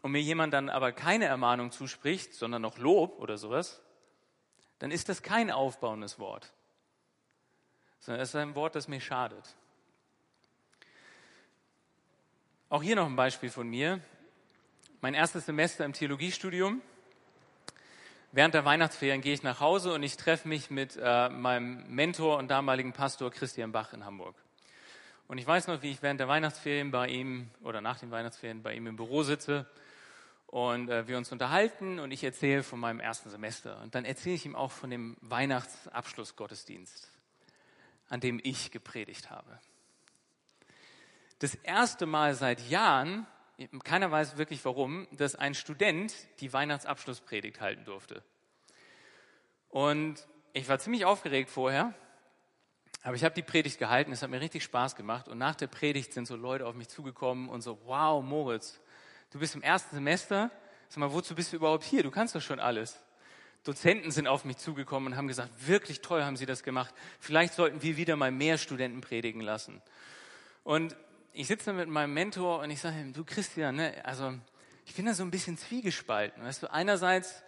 und 0.03 0.13
mir 0.13 0.21
jemand 0.21 0.53
dann 0.55 0.69
aber 0.69 0.93
keine 0.93 1.25
Ermahnung 1.25 1.71
zuspricht, 1.71 2.35
sondern 2.35 2.63
noch 2.63 2.79
Lob 2.79 3.19
oder 3.19 3.37
sowas, 3.37 3.83
dann 4.79 4.91
ist 4.91 5.09
das 5.09 5.23
kein 5.23 5.51
aufbauendes 5.51 6.19
Wort 6.19 6.53
sondern 8.03 8.23
es 8.23 8.31
ist 8.31 8.37
ein 8.37 8.57
Wort, 8.57 8.75
das 8.75 8.89
mir 8.89 9.01
schadet. 9.01 9.55
Auch 12.69 12.83
hier 12.83 12.97
noch 12.97 13.07
ein 13.07 13.15
Beispiel 13.15 13.51
von 13.51 13.69
mir. 13.69 14.01
Mein 15.03 15.15
erstes 15.15 15.47
Semester 15.47 15.85
im 15.85 15.95
Theologiestudium. 15.95 16.81
Während 18.31 18.55
der 18.55 18.65
Weihnachtsferien 18.65 19.21
gehe 19.21 19.35
ich 19.35 19.43
nach 19.43 19.59
Hause 19.59 19.93
und 19.93 20.05
ich 20.05 20.17
treffe 20.17 20.47
mich 20.47 20.71
mit 20.71 20.97
äh, 20.97 21.29
meinem 21.29 21.93
Mentor 21.93 22.39
und 22.39 22.47
damaligen 22.49 22.93
Pastor 22.93 23.33
Christian 23.33 23.73
Bach 23.73 23.93
in 23.93 24.05
Hamburg. 24.05 24.37
Und 25.27 25.39
ich 25.39 25.47
weiß 25.47 25.67
noch, 25.67 25.83
wie 25.83 25.91
ich 25.91 26.03
während 26.03 26.21
der 26.21 26.29
Weihnachtsferien 26.29 26.93
bei 26.93 27.09
ihm 27.09 27.51
oder 27.65 27.81
nach 27.81 27.99
den 27.99 28.13
Weihnachtsferien 28.13 28.63
bei 28.63 28.75
ihm 28.75 28.87
im 28.87 28.95
Büro 28.95 29.25
sitze 29.25 29.67
und 30.47 30.89
äh, 30.89 31.09
wir 31.09 31.19
uns 31.19 31.33
unterhalten 31.33 31.99
und 31.99 32.13
ich 32.13 32.23
erzähle 32.23 32.63
von 32.63 32.79
meinem 32.79 33.01
ersten 33.01 33.29
Semester. 33.29 33.81
Und 33.83 33.97
dann 33.97 34.05
erzähle 34.05 34.37
ich 34.37 34.47
ihm 34.47 34.55
auch 34.55 34.71
von 34.71 34.89
dem 34.89 35.17
Weihnachtsabschlussgottesdienst 35.21 37.11
an 38.09 38.21
dem 38.21 38.39
ich 38.45 38.71
gepredigt 38.71 39.31
habe. 39.31 39.59
Das 41.41 41.57
erste 41.57 42.07
Mal 42.07 42.35
seit 42.35 42.61
Jahren, 42.69 43.27
keiner 43.85 44.11
weiß 44.11 44.37
wirklich 44.37 44.65
warum, 44.65 45.07
dass 45.13 45.35
ein 45.35 45.55
Student 45.55 46.15
die 46.41 46.53
Weihnachtsabschlusspredigt 46.53 47.61
halten 47.61 47.85
durfte. 47.85 48.23
Und 49.69 50.27
ich 50.53 50.69
war 50.69 50.79
ziemlich 50.79 51.05
aufgeregt 51.05 51.51
vorher, 51.51 51.95
aber 53.03 53.17
ich 53.17 53.25
habe 53.25 53.35
die 53.35 53.43
Predigt 53.43 53.79
gehalten, 53.79 54.13
es 54.13 54.23
hat 54.23 54.31
mir 54.31 54.41
richtig 54.41 54.63
Spaß 54.63 54.95
gemacht. 54.95 55.29
Und 55.29 55.39
nach 55.39 55.55
der 55.55 55.67
Predigt 55.67 56.13
sind 56.13 56.27
so 56.27 56.37
Leute 56.37 56.67
auf 56.67 56.75
mich 56.75 56.89
zugekommen 56.89 57.49
und 57.49 57.63
so, 57.63 57.79
wow, 57.85 58.23
Moritz, 58.23 58.81
du 59.31 59.39
bist 59.39 59.55
im 59.55 59.63
ersten 59.63 59.97
Semester, 59.97 60.51
sag 60.89 60.99
mal, 60.99 61.13
wozu 61.13 61.35
bist 61.35 61.53
du 61.53 61.57
überhaupt 61.57 61.85
hier? 61.85 62.03
Du 62.03 62.11
kannst 62.11 62.35
doch 62.35 62.43
schon 62.43 62.61
alles. 62.61 63.03
Dozenten 63.65 64.11
sind 64.11 64.27
auf 64.27 64.45
mich 64.45 64.57
zugekommen 64.57 65.13
und 65.13 65.17
haben 65.17 65.29
gesagt, 65.29 65.51
wirklich 65.67 66.01
toll 66.01 66.23
haben 66.23 66.37
Sie 66.37 66.47
das 66.47 66.63
gemacht. 66.63 66.95
Vielleicht 67.21 67.55
sollten 67.55 67.83
wir 67.83 67.97
wieder 67.97 68.17
mal 68.17 68.31
mehr 68.31 68.59
Studenten 68.59 69.01
predigen 69.01 69.41
lassen. 69.41 69.81
Und 70.65 70.97
ich 71.33 71.47
sitze 71.47 71.73
mit 71.73 71.89
meinem 71.89 72.15
Mentor 72.15 72.61
und 72.61 72.71
ich 72.71 72.81
sage 72.81 73.01
ihm, 73.01 73.13
du 73.13 73.25
Christian, 73.25 73.77
ne, 73.77 74.05
also 74.05 74.35
ich 74.85 74.95
bin 74.95 75.07
da 75.07 75.15
so 75.15 75.23
ein 75.23 75.31
bisschen 75.31 75.57
zwiegespalten. 75.57 76.43
Weißt 76.43 76.63
du, 76.63 76.71
einerseits 76.71 77.43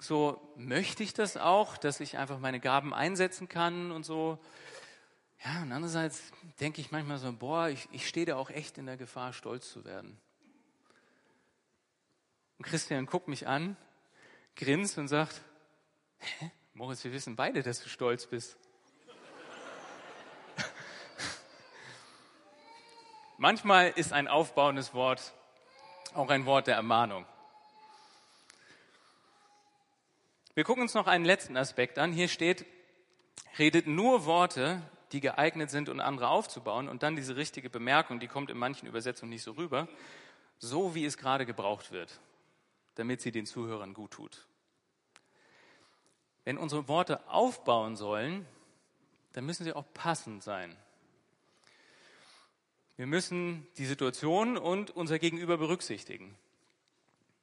so 0.00 0.52
möchte 0.56 1.02
ich 1.02 1.12
das 1.12 1.36
auch, 1.36 1.76
dass 1.76 2.00
ich 2.00 2.18
einfach 2.18 2.38
meine 2.38 2.60
Gaben 2.60 2.94
einsetzen 2.94 3.48
kann 3.48 3.90
und 3.90 4.04
so. 4.04 4.38
Ja, 5.44 5.62
und 5.62 5.72
andererseits 5.72 6.32
denke 6.60 6.80
ich 6.80 6.90
manchmal 6.90 7.18
so, 7.18 7.32
boah, 7.32 7.68
ich, 7.68 7.88
ich 7.92 8.08
stehe 8.08 8.26
da 8.26 8.36
auch 8.36 8.50
echt 8.50 8.78
in 8.78 8.86
der 8.86 8.96
Gefahr, 8.96 9.32
stolz 9.32 9.70
zu 9.70 9.84
werden. 9.84 10.18
Und 12.58 12.64
Christian 12.64 13.06
guckt 13.06 13.28
mich 13.28 13.46
an 13.46 13.76
grinst 14.58 14.98
und 14.98 15.08
sagt, 15.08 15.40
Hä? 16.18 16.50
Moritz, 16.74 17.04
wir 17.04 17.12
wissen 17.12 17.36
beide, 17.36 17.62
dass 17.62 17.82
du 17.82 17.88
stolz 17.88 18.26
bist. 18.26 18.56
Manchmal 23.40 23.90
ist 23.90 24.12
ein 24.12 24.26
aufbauendes 24.26 24.94
Wort 24.94 25.32
auch 26.12 26.28
ein 26.28 26.44
Wort 26.44 26.66
der 26.66 26.74
Ermahnung. 26.74 27.24
Wir 30.54 30.64
gucken 30.64 30.82
uns 30.82 30.94
noch 30.94 31.06
einen 31.06 31.24
letzten 31.24 31.56
Aspekt 31.56 32.00
an. 32.00 32.12
Hier 32.12 32.26
steht, 32.26 32.66
redet 33.56 33.86
nur 33.86 34.24
Worte, 34.24 34.82
die 35.12 35.20
geeignet 35.20 35.70
sind, 35.70 35.88
um 35.88 36.00
andere 36.00 36.28
aufzubauen. 36.28 36.88
Und 36.88 37.04
dann 37.04 37.14
diese 37.14 37.36
richtige 37.36 37.70
Bemerkung, 37.70 38.18
die 38.18 38.26
kommt 38.26 38.50
in 38.50 38.58
manchen 38.58 38.88
Übersetzungen 38.88 39.30
nicht 39.30 39.44
so 39.44 39.52
rüber. 39.52 39.86
so 40.58 40.96
wie 40.96 41.04
es 41.04 41.16
gerade 41.16 41.46
gebraucht 41.46 41.92
wird, 41.92 42.18
damit 42.96 43.20
sie 43.20 43.30
den 43.30 43.46
Zuhörern 43.46 43.94
gut 43.94 44.10
tut. 44.10 44.48
Wenn 46.42 46.58
unsere 46.58 46.88
Worte 46.88 47.20
aufbauen 47.28 47.94
sollen, 47.94 48.44
dann 49.32 49.46
müssen 49.46 49.62
sie 49.62 49.72
auch 49.72 49.84
passend 49.94 50.42
sein. 50.42 50.76
Wir 52.98 53.06
müssen 53.06 53.64
die 53.76 53.86
Situation 53.86 54.58
und 54.58 54.90
unser 54.90 55.20
Gegenüber 55.20 55.56
berücksichtigen. 55.56 56.36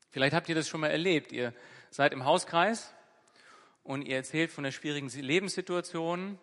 Vielleicht 0.09 0.35
habt 0.35 0.49
ihr 0.49 0.55
das 0.55 0.67
schon 0.67 0.81
mal 0.81 0.91
erlebt. 0.91 1.31
Ihr 1.31 1.53
seid 1.91 2.11
im 2.11 2.25
Hauskreis 2.25 2.93
und 3.85 4.01
ihr 4.01 4.17
erzählt 4.17 4.51
von 4.51 4.65
der 4.65 4.71
schwierigen 4.71 5.07
Lebenssituation 5.07 6.37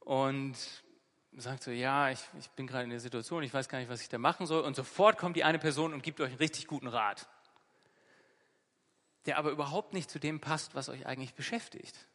und 0.00 0.56
sagt 1.36 1.62
so, 1.62 1.70
ja, 1.70 2.10
ich, 2.10 2.18
ich 2.40 2.50
bin 2.50 2.66
gerade 2.66 2.82
in 2.82 2.90
der 2.90 2.98
Situation, 2.98 3.44
ich 3.44 3.54
weiß 3.54 3.68
gar 3.68 3.78
nicht, 3.78 3.88
was 3.88 4.02
ich 4.02 4.08
da 4.08 4.18
machen 4.18 4.46
soll. 4.46 4.64
Und 4.64 4.74
sofort 4.74 5.16
kommt 5.16 5.36
die 5.36 5.44
eine 5.44 5.60
Person 5.60 5.94
und 5.94 6.02
gibt 6.02 6.20
euch 6.20 6.30
einen 6.30 6.38
richtig 6.38 6.66
guten 6.66 6.88
Rat, 6.88 7.28
der 9.26 9.38
aber 9.38 9.52
überhaupt 9.52 9.94
nicht 9.94 10.10
zu 10.10 10.18
dem 10.18 10.40
passt, 10.40 10.74
was 10.74 10.88
euch 10.88 11.06
eigentlich 11.06 11.34
beschäftigt, 11.34 12.08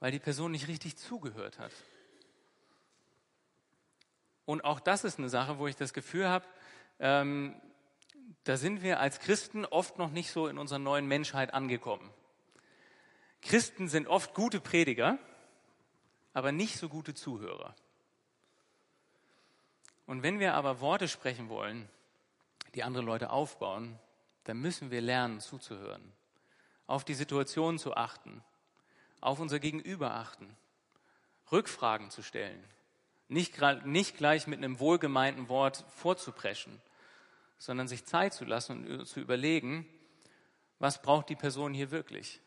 weil 0.00 0.10
die 0.10 0.18
Person 0.18 0.50
nicht 0.50 0.66
richtig 0.66 0.96
zugehört 0.96 1.60
hat. 1.60 1.70
Und 4.46 4.64
auch 4.64 4.80
das 4.80 5.04
ist 5.04 5.18
eine 5.18 5.28
Sache, 5.28 5.58
wo 5.58 5.66
ich 5.66 5.76
das 5.76 5.92
Gefühl 5.92 6.28
habe, 6.28 6.46
ähm, 7.00 7.60
da 8.44 8.56
sind 8.56 8.82
wir 8.82 9.00
als 9.00 9.20
Christen 9.20 9.64
oft 9.64 9.98
noch 9.98 10.10
nicht 10.10 10.30
so 10.30 10.46
in 10.46 10.56
unserer 10.56 10.78
neuen 10.78 11.06
Menschheit 11.06 11.52
angekommen. 11.52 12.08
Christen 13.42 13.88
sind 13.88 14.06
oft 14.06 14.34
gute 14.34 14.60
Prediger, 14.60 15.18
aber 16.32 16.52
nicht 16.52 16.78
so 16.78 16.88
gute 16.88 17.14
Zuhörer. 17.14 17.74
Und 20.06 20.22
wenn 20.22 20.38
wir 20.38 20.54
aber 20.54 20.80
Worte 20.80 21.08
sprechen 21.08 21.48
wollen, 21.48 21.88
die 22.74 22.84
andere 22.84 23.02
Leute 23.02 23.30
aufbauen, 23.30 23.98
dann 24.44 24.58
müssen 24.58 24.92
wir 24.92 25.00
lernen 25.00 25.40
zuzuhören, 25.40 26.12
auf 26.86 27.04
die 27.04 27.14
Situation 27.14 27.78
zu 27.78 27.96
achten, 27.96 28.44
auf 29.20 29.40
unser 29.40 29.58
Gegenüber 29.58 30.14
achten, 30.14 30.56
Rückfragen 31.50 32.10
zu 32.10 32.22
stellen, 32.22 32.62
nicht, 33.28 33.60
nicht 33.84 34.16
gleich 34.16 34.46
mit 34.46 34.58
einem 34.58 34.78
wohlgemeinten 34.78 35.48
Wort 35.48 35.84
vorzupreschen, 35.96 36.80
sondern 37.58 37.88
sich 37.88 38.04
Zeit 38.04 38.34
zu 38.34 38.44
lassen 38.44 38.86
und 38.86 39.06
zu 39.06 39.20
überlegen, 39.20 39.86
was 40.78 41.00
braucht 41.00 41.28
die 41.28 41.36
Person 41.36 41.74
hier 41.74 41.90
wirklich? 41.90 42.40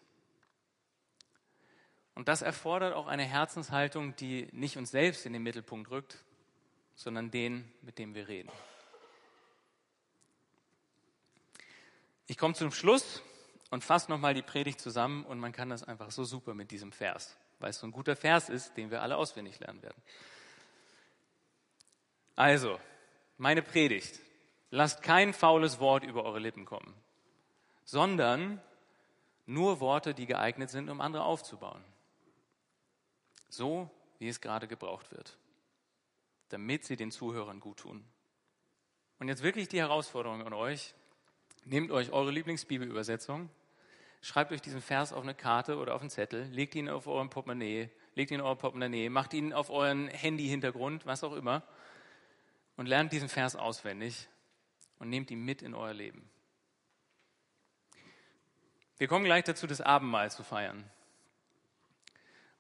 Und 2.16 2.28
das 2.28 2.42
erfordert 2.42 2.94
auch 2.94 3.08
eine 3.08 3.24
Herzenshaltung, 3.24 4.16
die 4.18 4.50
nicht 4.52 4.78
uns 4.78 4.92
selbst 4.92 5.26
in 5.26 5.34
den 5.34 5.42
Mittelpunkt 5.42 5.90
rückt, 5.90 6.24
sondern 6.96 7.32
den, 7.32 7.72
mit 7.82 7.98
dem 7.98 8.14
wir 8.14 8.28
reden. 8.28 8.52
Ich 12.28 12.38
komme 12.38 12.54
zum 12.54 12.72
Schluss 12.72 13.24
und 13.72 13.84
fasse 13.84 14.12
nochmal 14.12 14.34
die 14.34 14.42
Predigt 14.42 14.80
zusammen 14.80 15.26
und 15.26 15.40
man 15.40 15.52
kann 15.52 15.70
das 15.70 15.84
einfach 15.84 16.12
so 16.12 16.26
super 16.26 16.54
mit 16.54 16.72
diesem 16.72 16.92
Vers, 16.92 17.38
weil 17.60 17.70
es 17.70 17.80
so 17.80 17.88
ein 17.88 17.92
guter 17.92 18.16
Vers 18.16 18.50
ist, 18.50 18.76
den 18.76 18.92
wir 18.92 19.02
alle 19.02 19.18
auswendig 19.18 19.60
lernen 19.60 19.82
werden. 19.82 20.02
Also, 22.40 22.80
meine 23.38 23.62
Predigt. 23.62 24.20
Lasst 24.72 25.02
kein 25.02 25.34
faules 25.34 25.80
Wort 25.80 26.04
über 26.04 26.24
eure 26.24 26.40
Lippen 26.40 26.66
kommen, 26.66 26.94
sondern 27.84 28.62
nur 29.46 29.80
Worte, 29.80 30.14
die 30.14 30.28
geeignet 30.28 30.70
sind, 30.70 30.90
um 30.90 31.02
andere 31.02 31.24
aufzubauen 31.24 31.84
so 33.50 33.90
wie 34.20 34.28
es 34.28 34.42
gerade 34.42 34.68
gebraucht 34.68 35.12
wird, 35.12 35.38
damit 36.50 36.86
sie 36.86 36.96
den 36.96 37.12
Zuhörern 37.12 37.60
gut 37.60 37.80
tun. 37.80 38.04
Und 39.18 39.28
jetzt 39.28 39.44
wirklich 39.44 39.68
die 39.68 39.80
Herausforderung 39.80 40.46
an 40.46 40.54
euch. 40.54 40.94
Nehmt 41.66 41.92
euch 41.92 42.12
eure 42.12 42.32
Lieblingsbibelübersetzung, 42.32 43.50
schreibt 44.22 44.54
euch 44.54 44.62
diesen 44.62 44.82
Vers 44.82 45.12
auf 45.12 45.24
eine 45.24 45.36
Karte 45.36 45.78
oder 45.78 45.94
auf 45.94 46.02
einen 46.02 46.10
Zettel, 46.10 46.44
legt 46.52 46.74
ihn 46.74 46.88
auf 46.88 47.06
euren 47.06 47.30
Portemonnaie, 47.30 47.90
legt 48.16 48.32
ihn 48.32 48.40
in 48.40 48.42
euer 48.42 48.56
Portemonnaie, 48.56 49.10
macht 49.10 49.34
ihn 49.34 49.52
auf 49.52 49.70
euren 49.70 50.08
Handy-Hintergrund, 50.08 51.06
was 51.06 51.24
auch 51.24 51.34
immer, 51.34 51.64
und 52.80 52.86
lernt 52.86 53.12
diesen 53.12 53.28
Vers 53.28 53.58
auswendig 53.58 54.30
und 55.00 55.10
nehmt 55.10 55.30
ihn 55.32 55.44
mit 55.44 55.62
in 55.62 55.76
euer 55.76 55.94
Leben. 55.94 56.30
Wir 58.98 59.10
kommen 59.10 59.26
gleich 59.26 59.44
dazu, 59.44 59.68
das 59.68 59.82
Abendmahl 59.82 60.32
zu 60.32 60.44
feiern. 60.44 60.90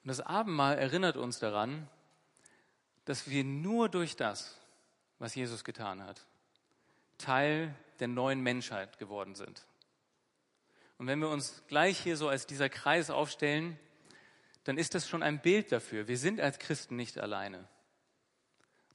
Und 0.03 0.10
das 0.10 0.19
Abendmahl 0.19 0.77
erinnert 0.77 1.15
uns 1.15 1.39
daran, 1.39 1.88
dass 3.05 3.29
wir 3.29 3.45
nur 3.45 3.88
durch 3.88 4.17
das, 4.17 4.60
was 5.19 5.36
Jesus 5.36 5.63
getan 5.63 6.03
hat, 6.03 6.25
Teil 7.17 7.73
der 8.01 8.10
neuen 8.10 8.41
Menschheit 8.41 8.97
geworden 8.97 9.36
sind. 9.36 9.65
Und 10.97 11.08
wenn 11.08 11.19
wir 11.19 11.29
uns 11.29 11.63
gleich 11.69 11.97
hier 11.97 12.17
so 12.17 12.27
als 12.27 12.45
dieser 12.45 12.67
Kreis 12.67 13.10
aufstellen, 13.10 13.79
dann 14.65 14.77
ist 14.77 14.95
das 14.95 15.08
schon 15.08 15.23
ein 15.23 15.39
Bild 15.39 15.71
dafür. 15.71 16.10
Wir 16.10 16.17
sind 16.17 16.41
als 16.41 16.60
Christen 16.60 16.97
nicht 16.97 17.17
alleine, 17.17 17.69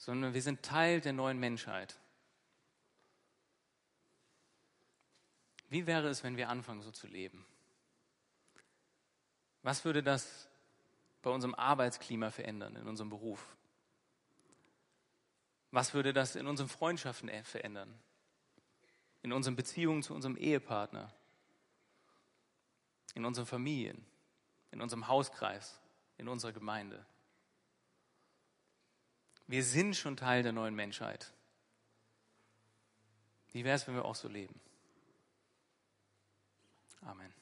sondern 0.04 0.34
wir 0.34 0.42
sind 0.42 0.62
Teil 0.62 1.00
der 1.00 1.14
neuen 1.14 1.38
Menschheit. 1.38 1.98
Wie 5.70 5.86
wäre 5.86 6.08
es, 6.08 6.22
wenn 6.22 6.36
wir 6.36 6.50
anfangen, 6.50 6.82
so 6.82 6.90
zu 6.90 7.06
leben? 7.06 7.46
Was 9.62 9.86
würde 9.86 10.02
das 10.02 10.46
bei 11.22 11.30
unserem 11.30 11.54
Arbeitsklima 11.54 12.30
verändern, 12.30 12.76
in 12.76 12.86
unserem 12.86 13.08
Beruf? 13.08 13.56
Was 15.70 15.94
würde 15.94 16.12
das 16.12 16.36
in 16.36 16.46
unseren 16.46 16.68
Freundschaften 16.68 17.30
verändern? 17.42 17.98
In 19.22 19.32
unseren 19.32 19.56
Beziehungen 19.56 20.02
zu 20.02 20.14
unserem 20.14 20.36
Ehepartner? 20.36 21.10
In 23.14 23.24
unseren 23.24 23.46
Familien? 23.46 24.04
In 24.70 24.82
unserem 24.82 25.08
Hauskreis? 25.08 25.80
In 26.18 26.28
unserer 26.28 26.52
Gemeinde? 26.52 27.06
Wir 29.46 29.62
sind 29.62 29.94
schon 29.96 30.16
Teil 30.16 30.42
der 30.42 30.52
neuen 30.52 30.74
Menschheit. 30.74 31.32
Wie 33.52 33.64
wäre 33.64 33.76
es, 33.76 33.86
wenn 33.86 33.94
wir 33.94 34.04
auch 34.04 34.14
so 34.14 34.28
leben? 34.28 34.58
Amen. 37.02 37.32